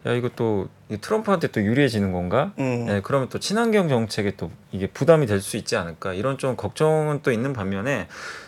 [0.06, 2.52] 야 이거 또이 트럼프한테 또 유리해지는 건가?
[2.60, 2.86] 음.
[2.86, 7.22] 네, 그러면 또 친환경 정책에 또 이게 부담이 될 수 있지 않을까 이런 좀 걱정은
[7.24, 8.08] 또 있는 반면에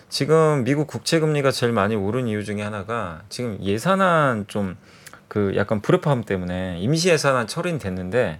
[0.09, 4.75] 지금 미국 국채 금리가 제일 많이 오른 이유 중에 하나가 지금 예산안 좀
[5.27, 8.39] 그 약간 불협화음 때문에 임시 예산안 처리는 됐는데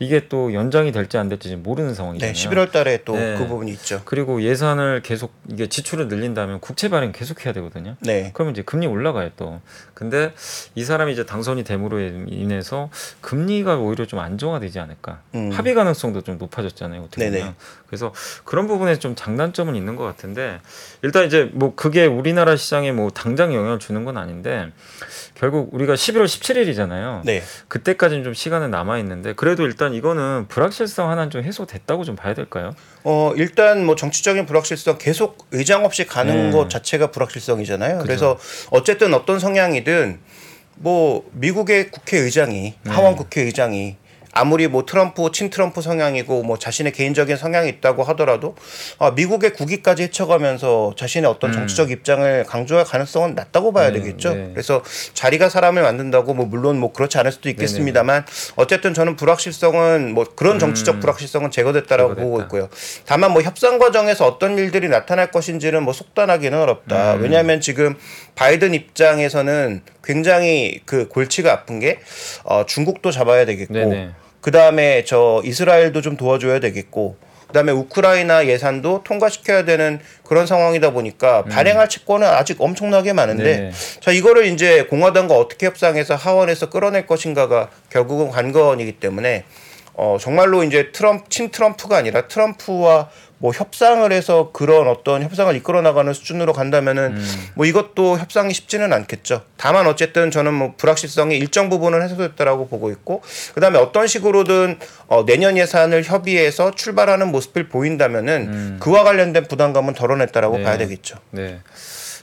[0.00, 2.34] 이게 또 연장이 될지 안 될지 모르는 네, 상황이잖아요.
[2.34, 3.36] 11월 달에 또그 네.
[3.36, 4.02] 부분이 있죠.
[4.04, 7.96] 그리고 예산을 계속 이게 지출을 늘린다면 국채 발행 계속 해야 되거든요.
[8.00, 8.30] 네.
[8.34, 9.60] 그러면 이제 금리 올라가요 또.
[9.94, 10.32] 근데
[10.74, 15.20] 이 사람이 이제 당선이 됨으로 인해서 금리가 오히려 좀 안정화되지 않을까.
[15.34, 15.50] 음.
[15.52, 17.02] 합의 가능성도 좀 높아졌잖아요.
[17.02, 17.40] 어떻게 보면.
[17.40, 17.54] 네네.
[17.94, 18.12] 그래서
[18.44, 20.60] 그런 부분에 좀 장단점은 있는 것 같은데
[21.02, 24.70] 일단 이제 뭐 그게 우리나라 시장에 뭐 당장 영향을 주는 건 아닌데
[25.34, 27.22] 결국 우리가 11월 17일이잖아요.
[27.24, 27.42] 네.
[27.68, 32.74] 그때까지는 좀 시간은 남아 있는데 그래도 일단 이거는 불확실성 하나는 좀 해소됐다고 좀 봐야 될까요?
[33.04, 36.56] 어 일단 뭐 정치적인 불확실성 계속 의장 없이 가는 네.
[36.56, 37.98] 것 자체가 불확실성이잖아요.
[37.98, 38.06] 그죠.
[38.06, 38.38] 그래서
[38.70, 40.18] 어쨌든 어떤 성향이든
[40.76, 42.90] 뭐 미국의 국회의장이 네.
[42.90, 43.96] 하원 국회의장이
[44.34, 48.56] 아무리 뭐 트럼프 친 트럼프 성향이고 뭐 자신의 개인적인 성향이 있다고 하더라도
[48.98, 53.94] 아, 미국의 국위까지 헤쳐가면서 자신의 어떤 정치적 입장을 강조할 가능성은 낮다고 봐야 음.
[53.94, 54.34] 네, 되겠죠.
[54.34, 54.50] 네.
[54.52, 54.82] 그래서
[55.14, 60.58] 자리가 사람을 만든다고 뭐 물론 뭐 그렇지 않을 수도 있겠습니다만 어쨌든 저는 불확실성은 뭐 그런
[60.58, 62.14] 정치적 불확실성은 제거됐다라고 음.
[62.16, 62.24] 제거됐다.
[62.24, 62.68] 보고 있고요.
[63.06, 67.14] 다만 뭐 협상 과정에서 어떤 일들이 나타날 것인지는 뭐 속단하기는 어렵다.
[67.14, 67.22] 음.
[67.22, 67.94] 왜냐하면 지금
[68.34, 72.00] 바이든 입장에서는 굉장히 그 골치가 아픈 게
[72.42, 74.10] 어, 중국도 잡아야 되겠고 네네.
[74.44, 77.16] 그 다음에 저 이스라엘도 좀 도와줘야 되겠고.
[77.46, 83.56] 그 다음에 우크라이나 예산도 통과시켜야 되는 그런 상황이다 보니까 발행할 채권은 아직 엄청나게 많은데 음.
[83.56, 83.72] 네네.
[84.00, 89.44] 자 이거를 이제 공화당과 어떻게 협상해서 하원에서 끌어낼 것인가가 결국은 관건이기 때문에
[89.94, 93.08] 어 정말로 이제 트럼프 친 트럼프가 아니라 트럼프와
[93.44, 97.22] 뭐 협상을 해서 그런 어떤 협상을 이끌어 나가는 수준으로 간다면은
[97.56, 99.42] 뭐 이것도 협상이 쉽지는 않겠죠.
[99.58, 103.20] 다만 어쨌든 저는 뭐 불확실성이 일정 부분은 해소됐다라고 보고 있고
[103.54, 104.78] 그다음에 어떤 식으로든
[105.08, 110.64] 어 내년 예산을 협의해서 출발하는 모습을 보인다면은 그와 관련된 부담감은 덜어냈다라고 네.
[110.64, 111.18] 봐야 되겠죠.
[111.30, 111.60] 네.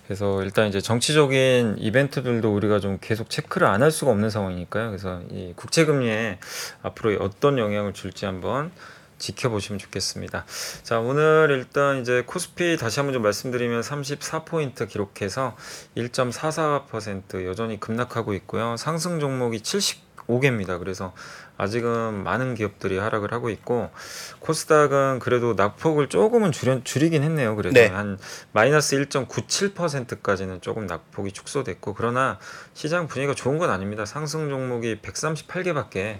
[0.07, 4.89] 그래서 일단 이제 정치적인 이벤트들도 우리가 좀 계속 체크를 안 할 수가 없는 상황이니까요.
[4.89, 6.39] 그래서 이 국채 금리에
[6.81, 8.71] 앞으로 어떤 영향을 줄지 한번
[9.21, 10.45] 지켜보시면 좋겠습니다.
[10.83, 15.55] 자, 오늘 일단 이제 코스피 다시 한번 좀 말씀드리면 34포인트 기록해서
[15.95, 18.75] 1.44% 여전히 급락하고 있고요.
[18.77, 20.79] 상승 종목이 75개입니다.
[20.79, 21.13] 그래서
[21.57, 23.91] 아직은 많은 기업들이 하락을 하고 있고
[24.39, 27.55] 코스닥은 그래도 낙폭을 조금은 줄여, 줄이긴 했네요.
[27.55, 27.87] 그래도 네.
[27.87, 28.17] 한
[28.51, 32.39] 마이너스 1.97%까지는 조금 낙폭이 축소됐고 그러나
[32.73, 34.05] 시장 분위기가 좋은 건 아닙니다.
[34.05, 36.19] 상승 종목이 138개밖에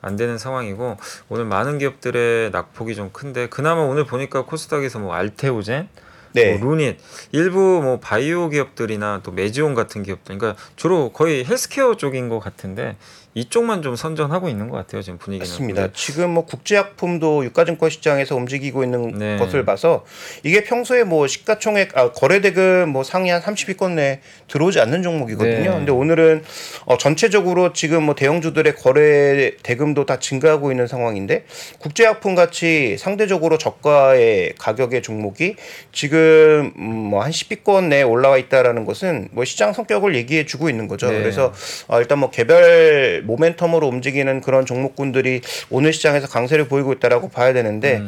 [0.00, 0.96] 안 되는 상황이고
[1.28, 5.88] 오늘 많은 기업들의 낙폭이 좀 큰데 그나마 오늘 보니까 코스닥에서 뭐 알테오젠
[6.32, 6.56] 네.
[6.56, 6.98] 뭐 루닛
[7.32, 12.96] 일부 뭐 바이오 기업들이나 또 메지온 같은 기업들 그러니까 주로 거의 헬스케어 쪽인 것 같은데
[13.38, 15.88] 이쪽만 좀 선전하고 있는 것 같아요 지금 분위기는 맞습니다.
[15.94, 19.36] 지금 뭐 국제약품도 유가증권 시장에서 움직이고 있는 네.
[19.36, 20.04] 것을 봐서
[20.42, 25.70] 이게 평소에 뭐 시가총액 아, 거래대금 뭐 상위 한 30위권 내에 들어오지 않는 종목이거든요.
[25.70, 25.76] 네.
[25.76, 26.42] 근데 오늘은
[26.86, 31.44] 어, 전체적으로 지금 뭐 대형주들의 거래 대금도 다 증가하고 있는 상황인데
[31.78, 35.56] 국제약품 같이 상대적으로 저가의 가격의 종목이
[35.92, 41.10] 지금 음, 뭐한 10위권 내에 올라와 있다라는 것은 뭐 시장 성격을 얘기해 주고 있는 거죠.
[41.10, 41.18] 네.
[41.20, 41.52] 그래서
[41.86, 48.00] 어, 일단 뭐 개별 모멘텀으로 움직이는 그런 종목군들이 오늘 시장에서 강세를 보이고 있다라고 봐야 되는데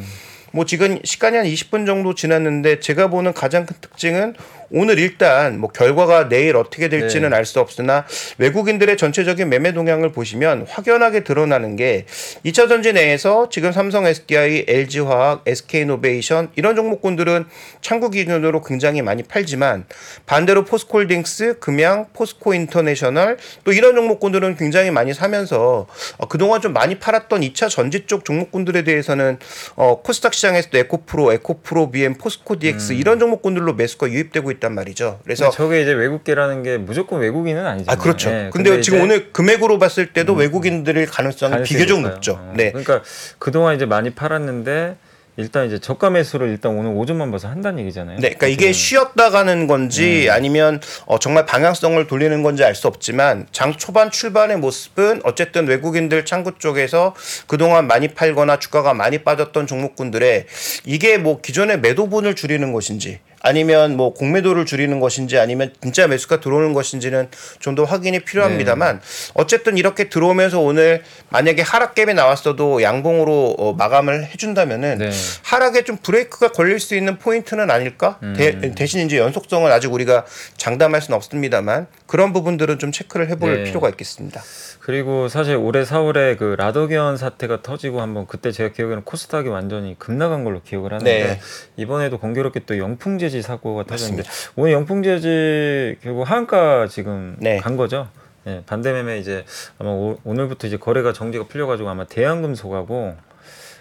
[0.53, 4.35] 뭐 지금 시간이 한 20분 정도 지났는데 제가 보는 가장 큰 특징은
[4.73, 7.37] 오늘 일단 뭐 결과가 내일 어떻게 될지는 네.
[7.37, 8.07] 알수 없으나
[8.39, 12.07] 외국인들의 전체적인 매매 동향을 보시면 확연하게 드러나는 게
[12.45, 17.47] 2차 전지 내에서 지금 삼성 SDI, LG화학, SK이노베이션 이런 종목군들은
[17.81, 19.87] 창구 기준으로 굉장히 많이 팔지만
[20.27, 26.99] 반대로 포스코홀딩스, 금양, 포스코 인터내셔널 또 이런 종목군들은 굉장히 많이 사면서 어, 그동안 좀 많이
[26.99, 29.39] 팔았던 2차 전지 쪽 종목군들에 대해서는
[29.75, 35.21] 어, 코스닥 시장에서도 에코프로, 에코프로, BM, 포스코 DX 이런 종목군들로 매수가 유입되고 있단 말이죠.
[35.25, 37.99] 그래서 근데 저게 이제 외국계라는 게 무조건 외국인은 아니잖아요.
[37.99, 38.31] 아 그렇죠.
[38.31, 42.01] 예, 근데, 지금 이제 오늘 금액으로 봤을 때도 외국인들의 가능성이 가능성이 비교적.
[42.01, 42.33] 높죠.
[42.33, 42.71] 어, 네.
[42.71, 43.03] 그러니까
[43.39, 44.97] 그동안 이제 많이 팔았는데
[45.37, 48.17] 일단 이제 저가 매수를 일단 오늘 오전만 봐서 한다는 얘기잖아요.
[48.19, 50.33] 네, 그러니까 이게 쉬었다 가는 건지 음.
[50.33, 56.25] 아니면 어, 정말 방향성을 돌리는 건지 알 수 없지만 장 초반 출발의 모습은 어쨌든 외국인들
[56.25, 57.15] 창구 쪽에서
[57.47, 60.47] 그동안 많이 팔거나 주가가 많이 빠졌던 종목군들의
[60.87, 66.73] 이게 뭐 기존의 매도분을 줄이는 것인지 아니면 뭐 공매도를 줄이는 것인지 아니면 진짜 매수가 들어오는
[66.73, 69.01] 것인지는 좀 더 확인이 필요합니다만
[69.35, 75.11] 어쨌든 이렇게 들어오면서 오늘 만약에 하락갭이 나왔어도 양봉으로 어, 마감을 해준다면은 네.
[75.45, 78.19] 하락에 좀 브레이크가 걸릴 수 있는 포인트는 아닐까?
[78.37, 80.27] 대, 대신 이제 연속성을 아직 우리가
[80.57, 83.65] 장담할 수는 없습니다만 그런 부분들은 좀 체크를 해볼 네.
[83.65, 84.43] 필요가 있겠습니다.
[84.81, 90.43] 그리고 사실 올해 4월에 그 라더견 사태가 터지고 한번 그때 제가 기억에는 코스닥이 완전히 급나간
[90.43, 91.41] 걸로 기억을 하는데 네.
[91.77, 97.59] 이번에도 공교롭게 또 영풍 재지 사고가 터졌는데 오늘 영풍재지 결국 하한가 지금 네.
[97.59, 98.09] 간 거죠.
[98.47, 99.45] 예, 반대매매 이제
[99.79, 103.17] 아마 오, 오늘부터 이제 거래가 정지가 풀려가지고 아마 대한금속하고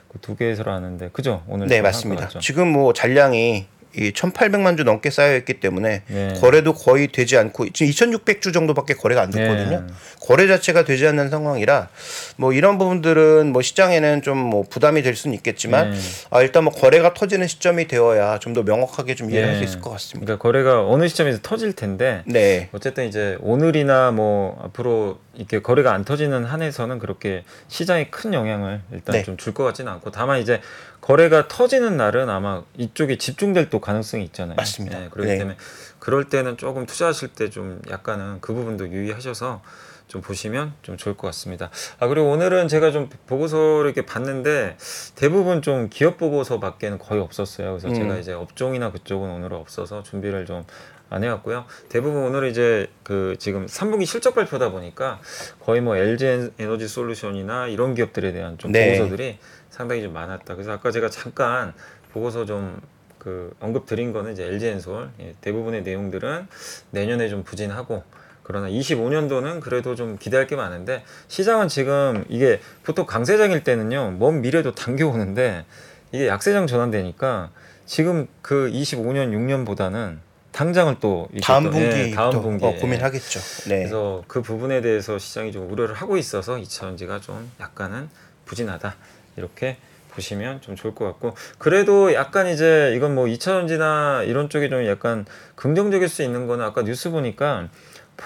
[0.10, 1.44] 그 두 개에서 하는데 그죠?
[1.48, 2.28] 오늘 네, 좀 맞습니다.
[2.40, 3.68] 지금 뭐 잔량이
[4.00, 6.34] 이 1,800만 주 넘게 쌓여 있기 때문에 네.
[6.42, 9.82] 거래도 거의 되지 않고 지금 2,600주 정도밖에 거래가 안 됐거든요.
[9.82, 9.94] 네.
[10.22, 11.90] 거래 자체가 되지 않는 상황이라
[12.38, 15.98] 뭐 이런 부분들은 뭐 시장에는 좀 뭐 부담이 될 수는 있겠지만 네.
[16.32, 19.58] 아, 일단 뭐 거래가 터지는 시점이 되어야 좀 더 명확하게 좀 이해할 예.
[19.58, 20.26] 수 있을 것 같습니다.
[20.26, 22.70] 그러니까 거래가 어느 시점에서 터질 텐데 네.
[22.72, 29.14] 어쨌든 이제 오늘이나 뭐 앞으로 이렇게 거래가 안 터지는 한에서는 그렇게 시장에 큰 영향을 일단
[29.14, 29.24] 네.
[29.24, 30.62] 좀줄 것 같지는 않고 다만 이제
[31.00, 34.56] 거래가 터지는 날은 아마 이쪽에 집중될 또 가능성이 있잖아요.
[34.58, 35.06] 맞습니다.
[35.06, 35.38] 예, 그렇기 네.
[35.38, 35.58] 때문에
[36.00, 39.62] 그럴 때는 조금 투자하실 때 좀 약간은 그 부분도 유의하셔서
[40.10, 41.70] 좀 보시면 좀 좋을 것 같습니다.
[42.00, 44.76] 아 그리고 오늘은 제가 좀 보고서를 이렇게 봤는데
[45.16, 47.72] 대부분 좀 기업 보고서밖에는 거의 없었어요.
[47.72, 47.94] 그래서 음.
[47.94, 50.66] 제가 이제 업종이나 그쪽은 오늘은 없어서 준비를 좀
[51.10, 51.66] 안 해왔고요.
[51.90, 55.20] 대부분 오늘 이제 그 지금 3분기 실적 발표다 보니까
[55.60, 58.98] 거의 뭐 LG 에너지 솔루션이나 이런 기업들에 대한 좀 네.
[58.98, 60.56] 보고서들이 상당히 좀 많았다.
[60.56, 61.74] 그래서 아까 제가 잠깐
[62.12, 62.80] 보고서 좀
[63.20, 66.48] 그 언급 드린 거는 이제 LG 엔솔 예, 대부분의 내용들은
[66.92, 68.04] 내년에 좀 부진하고
[68.42, 74.74] 그러나 25년도는 그래도 좀 기대할 게 많은데 시장은 지금 이게 보통 강세장일 때는요 먼 미래도
[74.74, 75.66] 당겨오는데
[76.14, 77.52] 이게 약세장 전환되니까
[77.86, 80.18] 지금 그 25년 6년보다는
[80.52, 83.40] 당장을 또 다음 또, 예, 분기 다음 또 분기 어, 고민하겠죠.
[83.70, 83.80] 네.
[83.80, 88.10] 그래서 그 부분에 대해서 시장이 좀 우려를 하고 있어서 2차전지가 좀 약간은
[88.46, 88.96] 부진하다
[89.38, 89.78] 이렇게
[90.12, 95.26] 보시면 좀 좋을 것 같고 그래도 약간 이제 이건 뭐 2차전지나 이런 쪽이 좀 약간
[95.56, 97.70] 긍정적일 수 있는 거는 아까 뉴스 보니까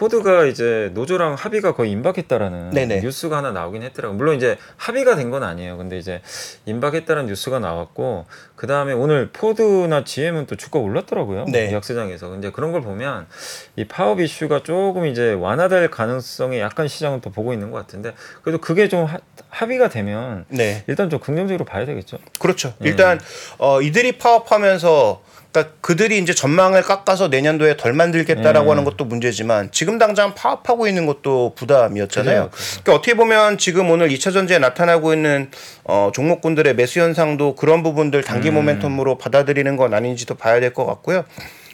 [0.04, 3.02] 포드가 이제 노조랑 합의가 거의 임박했다라는 네네.
[3.02, 4.18] 뉴스가 하나 나오긴 했더라고요.
[4.18, 5.78] 물론 이제 합의가 된 건 아니에요.
[5.78, 6.22] 근데 이제
[6.66, 8.26] 임박했다는 뉴스가 나왔고
[8.56, 11.46] 그 다음에 오늘 포드나 GM은 또 주가 올랐더라고요.
[11.46, 11.72] 네.
[11.72, 12.30] 약세장에서.
[12.30, 13.28] 근데 그런 걸 보면
[13.76, 18.60] 이 파업 이슈가 조금 이제 완화될 가능성이 약간 시장은 또 보고 있는 것 같은데 그래도
[18.60, 20.84] 그게 좀 하- 합의가 되면 네.
[20.88, 22.18] 일단 좀 긍정적으로 봐야 되겠죠.
[22.40, 22.74] 그렇죠.
[22.80, 22.90] 네.
[22.90, 23.20] 일단
[23.60, 25.22] 어, 이들이 파업하면서
[25.54, 28.70] 그러니까 그들이 이제 전망을 깎아서 내년도에 덜 만들겠다라고 네.
[28.70, 32.50] 하는 것도 문제지만 지금 당장 파업하고 있는 것도 부담이었잖아요.
[32.52, 35.52] 그러니까 어떻게 보면 지금 오늘 2차 전지에 나타나고 있는
[35.84, 38.56] 어, 종목군들의 매수 현상도 그런 부분들 단기 음.
[38.56, 41.24] 모멘텀으로 받아들이는 건 아닌지도 봐야 될 것 같고요.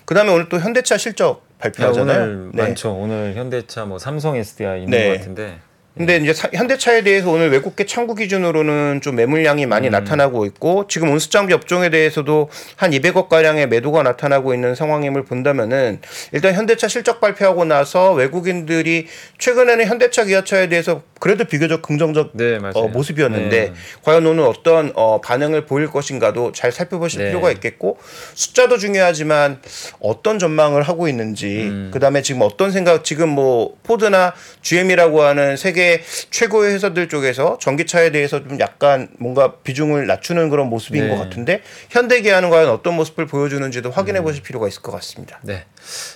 [0.04, 2.22] 그다음에 오늘 또 현대차 실적 발표하잖아요.
[2.24, 2.63] 오늘 네.
[2.63, 2.92] 많죠.
[2.94, 5.08] 오늘 현대차 뭐 삼성 SDI 있는 네.
[5.10, 5.60] 것 같은데
[6.00, 11.10] 근데 이제 사- 현대차에 대해서 오늘 외국계 창구 기준으로는 좀 매물량이 많이 나타나고 있고 지금
[11.10, 16.00] 온수장비 업종에 대해서도 한 200억 가량의 매도가 나타나고 있는 상황임을 본다면은
[16.32, 19.08] 일단 현대차 실적 발표하고 나서 외국인들이
[19.40, 22.58] 최근에는 현대차 기아차에 대해서 그래도 비교적 긍정적 네.
[22.76, 23.74] 어, 모습이었는데 네.
[24.04, 27.28] 과연 오늘 어떤 어, 반응을 보일 것인가도 잘 살펴보실 네.
[27.28, 27.98] 필요가 있겠고
[28.36, 29.60] 숫자도 중요하지만
[30.00, 31.92] 어떤 전망을 하고 있는지 음.
[31.94, 35.88] 그다음에 지금 어떤 생각 지금 뭐 포드나 GM이라고 하는 세계
[36.30, 41.10] 최고의 회사들 쪽에서 전기차에 대해서 좀 약간 뭔가 비중을 낮추는 그런 모습인 네.
[41.10, 43.91] 것 같은데 현대기아는 과연 어떤 모습을 보여주는지도 음.
[43.91, 45.39] 확인해 보실 필요가 있을 것 같습니다.
[45.43, 45.65] 네.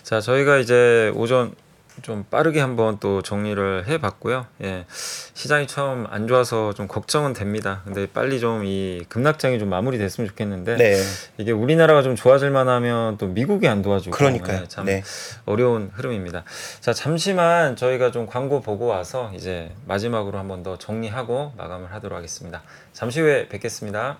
[0.03, 1.55] 자, 저희가 이제 오전
[2.01, 4.47] 좀 빠르게 한번 또 정리를 해봤고요.
[4.63, 7.81] 예, 시장이 처음 안 좋아서 좀 걱정은 됩니다.
[7.85, 10.95] 근데 빨리 좀 이 급락장이 좀 마무리됐으면 좋겠는데 네.
[11.37, 14.61] 이게 우리나라가 좀 좋아질 만하면 또 미국이 안 도와주고 그러니까요.
[14.63, 15.03] 예, 참 네.
[15.45, 16.43] 어려운 흐름입니다.
[16.79, 22.15] 자 잠시만 저희가 좀 광고 보고 와서 이제 마지막으로 한 번 더 정리하고 마감을 하도록
[22.17, 22.63] 하겠습니다.
[22.93, 24.17] 잠시 후에 뵙겠습니다.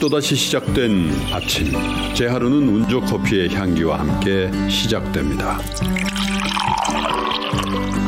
[0.00, 1.72] 또다시 시작된 아침.
[2.14, 5.58] 제 하루는 운조 커피의 향기와 함께 시작됩니다.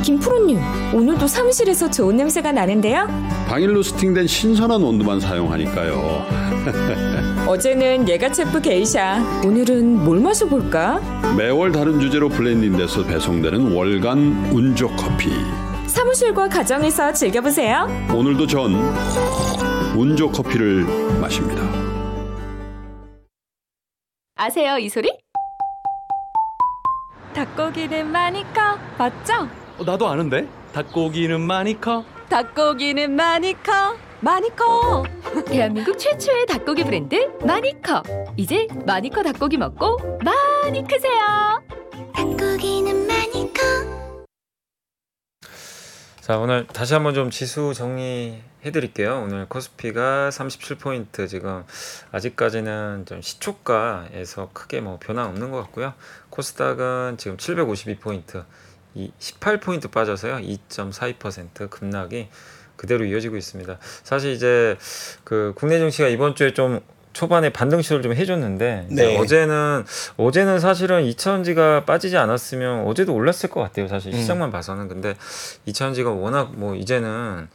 [0.02, 0.60] 김프로님,
[0.94, 3.08] 오늘도 사무실에서 좋은 냄새가 나는데요?
[3.48, 6.24] 당일 로스팅된 신선한 원두만 사용하니까요.
[7.48, 11.34] 어제는 예가체프 게이샤, 오늘은 뭘 마셔볼까?
[11.36, 15.30] 매월 다른 주제로 블렌딩돼서 배송되는 월간 운조 커피.
[15.86, 17.88] 사무실과 가정에서 즐겨보세요.
[18.12, 18.74] 오늘도 전
[19.96, 20.84] 운조 커피를
[21.20, 21.62] 마십니다.
[24.34, 25.10] 아세요, 이 소리?
[27.34, 29.48] 닭고기는 많이 커, 맞죠?
[29.78, 35.04] 어, 나도 아는데 닭고기는 많이 커 닭고기는 많이 커, 많이 커.
[35.46, 38.02] 대한민국 최초의 닭고기 브랜드 마니커.
[38.36, 41.62] 이제 마니커 닭고기 먹고 많이 크세요.
[42.14, 43.50] 닭고기는 많이
[46.20, 49.22] 커자 오늘 다시 한번 좀 지수 정리 해 드릴게요.
[49.24, 51.62] 오늘 코스피가 37포인트 지금
[52.10, 55.94] 아직까지는 좀 시초가에서 크게 뭐 변화 없는 것 같고요.
[56.30, 58.44] 코스닥은 지금 752포인트
[58.94, 60.38] 이 18포인트 빠져서요.
[60.38, 62.28] 2.42% 급락이
[62.74, 63.78] 그대로 이어지고 있습니다.
[64.02, 64.76] 사실 이제
[65.22, 66.80] 그 국내 증시가 이번 주에 좀
[67.12, 69.16] 초반에 반등 시도를 좀 해줬는데 네.
[69.16, 69.84] 어제는
[70.16, 73.86] 어제는 사실은 2차전지가 빠지지 않았으면 어제도 올랐을 것 같아요.
[73.86, 74.18] 사실 음.
[74.18, 75.14] 시장만 봐서는 근데
[75.68, 77.48] 2차전지가 워낙 뭐 이제는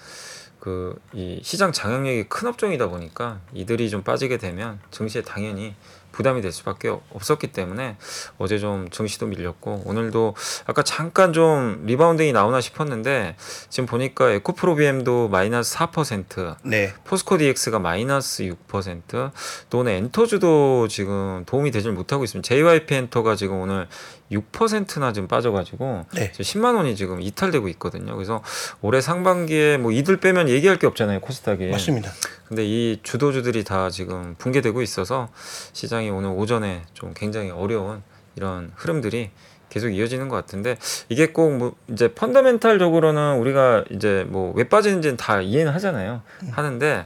[0.62, 5.76] 그 이 시장 장악력이 큰 업종이다 보니까 이들이 좀 빠지게 되면 증시에 당연히
[6.14, 7.98] 부담이 될 수밖에 없었기 때문에
[8.38, 13.36] 어제 좀 증시도 밀렸고 오늘도 아까 잠깐 좀 rebounding이 나오나 싶었는데
[13.70, 16.94] 지금 보니까 에코프로비엠도 마이너스 4% 네.
[17.06, 19.32] 포스코 DX가 마이너스 6%,
[19.70, 22.46] 또 오늘 엔터주도 지금 도움이 되질 못하고 있습니다.
[22.46, 23.88] JYP 엔터가 지금 오늘
[24.32, 26.32] 6%나 지금 빠져가지고 네.
[26.32, 28.16] 지금 10만 원이 지금 이탈되고 있거든요.
[28.16, 28.42] 그래서
[28.82, 31.68] 올해 상반기에 뭐 이들 빼면 얘기할 게 없잖아요, 코스닥이.
[31.68, 32.12] 맞습니다.
[32.48, 35.30] 근데 이 주도주들이 다 지금 붕괴되고 있어서
[35.74, 38.02] 시장이 오늘 오전에 좀 굉장히 어려운
[38.36, 39.32] 이런 흐름들이
[39.70, 45.40] 계속 이어지는 것 같은데 이게 꼭 뭐 이제 펀더멘탈적으로는 우리가 이제 뭐 왜 빠지는지는 다
[45.42, 46.22] 이해는 하잖아요.
[46.52, 47.06] 하는데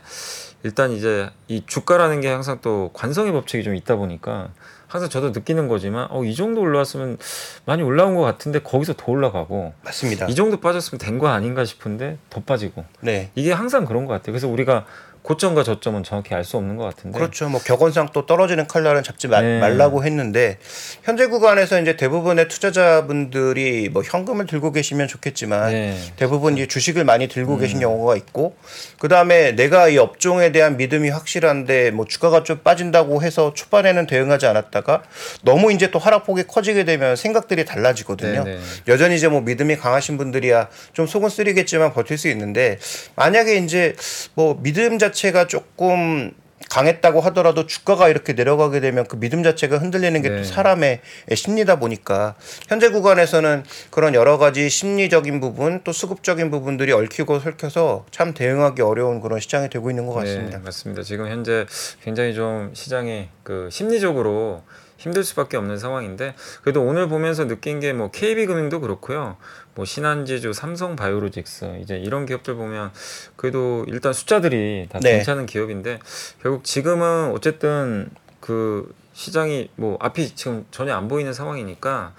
[0.66, 4.50] 일단 이제 이 주가라는 게 항상 또 관성의 법칙이 좀 있다 보니까
[4.88, 7.20] 항상 저도 느끼는 거지만 어 이 정도 올라왔으면
[7.66, 10.26] 많이 올라온 것 같은데 거기서 더 올라가고 맞습니다.
[10.26, 13.30] 이 정도 빠졌으면 된 거 아닌가 싶은데 더 빠지고 네.
[13.36, 14.34] 이게 항상 그런 것 같아요.
[14.34, 14.86] 그래서 우리가
[15.26, 17.18] 고점과 저점은 정확히 알 수 없는 것 같은데.
[17.18, 17.50] 그렇죠.
[17.50, 19.60] 뭐 격언상 또 떨어지는 칼날은 잡지 마- 네.
[19.60, 20.60] 말라고 했는데
[21.02, 25.98] 현재 구간에서 이제 대부분의 투자자분들이 뭐 현금을 들고 계시면 좋겠지만 네.
[26.16, 27.60] 대부분 이제 주식을 많이 들고 음.
[27.60, 28.56] 계신 경우가 있고
[29.00, 34.46] 그 다음에 내가 이 업종에 대한 믿음이 확실한데 뭐 주가가 좀 빠진다고 해서 초반에는 대응하지
[34.46, 35.02] 않았다가
[35.42, 38.44] 너무 이제 또 하락폭이 커지게 되면 생각들이 달라지거든요.
[38.44, 38.60] 네, 네.
[38.88, 42.78] 여전히 이제 뭐 믿음이 강하신 분들이야 좀 속은 쓰리겠지만 버틸 수 있는데
[43.16, 43.96] 만약에 이제
[44.36, 46.32] 뭐 믿음 자 체가 조금
[46.70, 50.44] 강했다고 하더라도 주가가 이렇게 내려가게 되면 그 믿음 자체가 흔들리는 게또 네.
[50.44, 51.02] 사람의
[51.34, 52.36] 심리다 보니까
[52.68, 59.22] 현재 구간에서는 그런 여러 가지 심리적인 부분 또 수급적인 부분들이 얽히고 설켜서 참 대응하기 어려운
[59.22, 60.58] 그런 시장이 되고 있는 것 같습니다.
[60.58, 61.04] 네, 맞습니다.
[61.04, 61.66] 지금 현재
[62.04, 64.64] 굉장히 좀 시장이 그 심리적으로
[65.06, 69.38] 힘들 수밖에 없는 상황인데 그래도 오늘 보면서 느낀 게 뭐 KB금융도 그렇고요.
[69.76, 72.92] 뭐 신한지주, 삼성바이오로직스 이제 이런 기업들 보면
[73.36, 75.18] 그래도 일단 숫자들이 다 네.
[75.18, 76.00] 괜찮은 기업인데
[76.42, 82.14] 결국 지금은 어쨌든 그 시장이 뭐 앞이 지금 전혀 안 보이는 상황이니까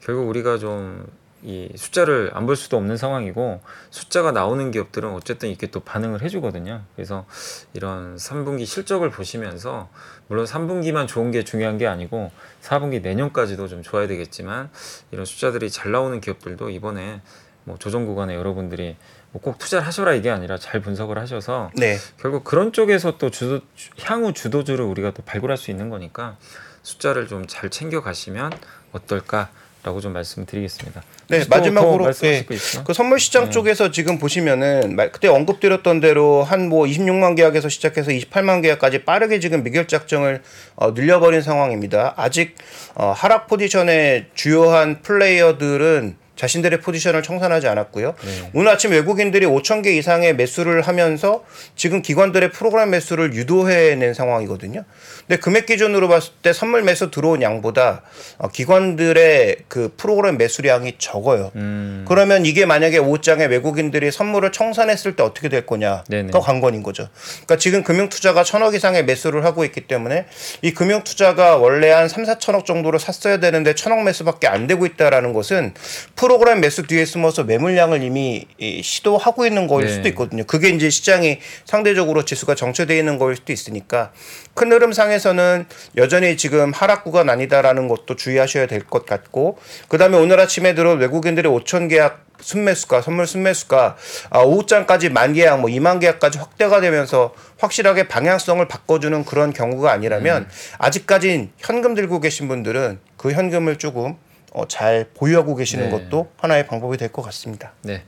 [0.00, 1.06] 결국 우리가 좀
[1.44, 6.82] 이 숫자를 안 볼 수도 없는 상황이고 숫자가 나오는 기업들은 어쨌든 이렇게 또 반응을 해주거든요.
[6.94, 7.24] 그래서
[7.72, 9.88] 이런 3분기 실적을 보시면서
[10.32, 12.30] 물론 3분기만 좋은 게 중요한 게 아니고
[12.62, 14.70] 4분기 내년까지도 좀 좋아야 되겠지만
[15.10, 17.20] 이런 숫자들이 잘 나오는 기업들도 이번에
[17.64, 18.96] 뭐 조정 구간에 여러분들이
[19.32, 21.98] 뭐 꼭 투자를 하셔라 이게 아니라 잘 분석을 하셔서 네.
[22.18, 26.38] 결국 그런 쪽에서 또 주도 주- 향후 주도주를 우리가 또 발굴할 수 있는 거니까
[26.82, 28.52] 숫자를 좀 잘 챙겨 가시면
[28.92, 29.50] 어떨까
[29.84, 31.02] 라고 좀 말씀드리겠습니다.
[31.28, 32.44] 네, 마지막으로 네?
[32.86, 33.50] 그 선물 시장 네.
[33.50, 39.40] 쪽에서 지금 보시면은 말- 그때 언급드렸던 대로 한 뭐 26만 계약에서 시작해서 28만 계약까지 빠르게
[39.40, 40.42] 지금 미결 작정을
[40.76, 42.14] 어, 늘려버린 상황입니다.
[42.16, 42.54] 아직
[42.94, 48.14] 어, 하락 포지션의 주요한 플레이어들은 자신들의 포지션을 청산하지 않았고요.
[48.24, 48.50] 네.
[48.54, 51.44] 오늘 아침 외국인들이 5천 개 이상의 매수를 하면서
[51.76, 54.84] 지금 기관들의 프로그램 매수를 유도해낸 상황이거든요.
[55.32, 58.02] 근데 금액 기준으로 봤을 때 선물 매수 들어온 양보다
[58.36, 61.50] 어, 기관들의 그 프로그램 매수량이 적어요.
[61.54, 62.04] 음.
[62.06, 66.32] 그러면 이게 만약에 5장에 외국인들이 선물을 청산했을 때 어떻게 될 거냐가 네네.
[66.34, 67.08] 관건인 거죠.
[67.46, 70.26] 그러니까 지금 금융 투자가 천억 이상의 매수를 하고 있기 때문에
[70.60, 75.32] 이 금융 투자가 원래 한 3, 4천억 정도로 샀어야 되는데 천억 매수밖에 안 되고 있다라는
[75.32, 75.72] 것은
[76.14, 79.94] 프로그램 매수 뒤에 숨어서 매물량을 이미 이 시도하고 있는 거일 네.
[79.94, 80.44] 수도 있거든요.
[80.44, 84.12] 그게 이제 시장이 상대적으로 지수가 정체되어 있는 거일 수도 있으니까
[84.52, 85.66] 큰 흐름상에서 는
[85.96, 89.58] 여전히 지금 하락 구간 아니다라는 것도 주의하셔야 될 것 같고
[89.88, 93.96] 그다음에 오늘 아침에 들어 외국인들의 5천 계약 순매수가 선물 순매수가
[94.30, 100.48] 아, 오후장까지 만 계약 뭐 2만 계약까지 확대가 되면서 확실하게 방향성을 바꿔주는 그런 경우가 아니라면
[100.78, 104.16] 아직까진 현금 들고 계신 분들은 그 현금을 조금
[104.52, 105.90] 어, 잘 보유하고 계시는 네.
[105.90, 107.72] 것도 하나의 방법이 될 것 같습니다.
[107.82, 108.02] 네.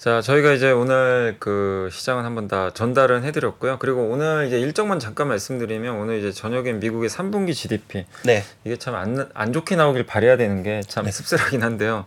[0.00, 3.76] 자, 저희가 이제 오늘 그 시장은 한번 다 전달은 해드렸고요.
[3.78, 8.42] 그리고 오늘 이제 일정만 잠깐 말씀드리면 오늘 이제 저녁엔 미국의 3분기 GDP 네.
[8.64, 12.06] 이게 참 안 안 좋게 나오길 바래야 되는 게참 씁쓸하긴 한데요.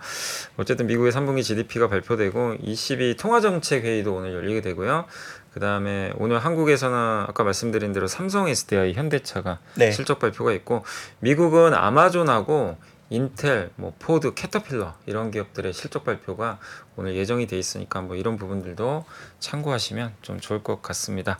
[0.58, 5.06] 어쨌든 미국의 3분기 GDP가 발표되고 ECB 통화정책 회의도 오늘 열리게 되고요.
[5.54, 9.92] 그 다음에 오늘 한국에서는 아까 말씀드린 대로 삼성 SDI, 현대차가 네.
[9.92, 10.84] 실적 발표가 있고
[11.20, 12.76] 미국은 아마존하고
[13.10, 16.60] 인텔, 뭐 포드, 캐터필러 이런 기업들의 실적 발표가
[16.96, 19.06] 오늘 예정이 돼 있으니까 뭐 이런 부분들도
[19.40, 21.38] 참고하시면 좀 좋을 것 같습니다.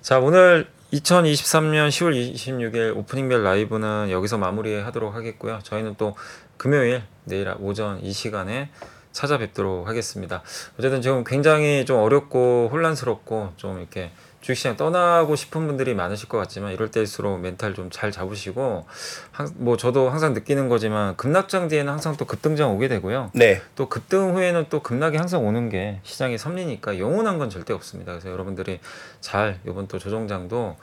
[0.00, 5.60] 자 오늘 2023년 10월 26일 오프닝벨 라이브는 여기서 마무리하도록 하겠고요.
[5.62, 6.16] 저희는 또
[6.56, 8.70] 금요일 내일 오전 이 시간에
[9.12, 10.42] 찾아뵙도록 하겠습니다.
[10.78, 14.10] 어쨌든 지금 굉장히 좀 어렵고 혼란스럽고 좀 이렇게
[14.40, 18.86] 주식시장 떠나고 싶은 분들이 많으실 것 같지만 이럴 때일수록 멘탈 좀 잘 잡으시고
[19.32, 23.30] 항- 뭐 저도 항상 느끼는 거지만 급락장 뒤에는 항상 또 급등장 오게 되고요.
[23.34, 23.60] 네.
[23.74, 28.12] 또 급등 후에는 또 급락이 항상 오는 게 시장의 섭리니까 영원한 건 절대 없습니다.
[28.12, 28.80] 그래서 여러분들이
[29.20, 30.76] 잘 이번 또 조정장도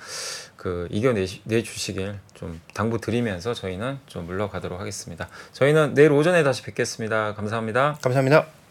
[0.55, 5.28] 그 이겨내 주시길 좀 당부 드리면서 저희는 좀 물러가도록 하겠습니다.
[5.53, 7.34] 저희는 내일 오전에 다시 뵙겠습니다.
[7.36, 7.97] 감사합니다.
[8.03, 8.66] 감사합니다.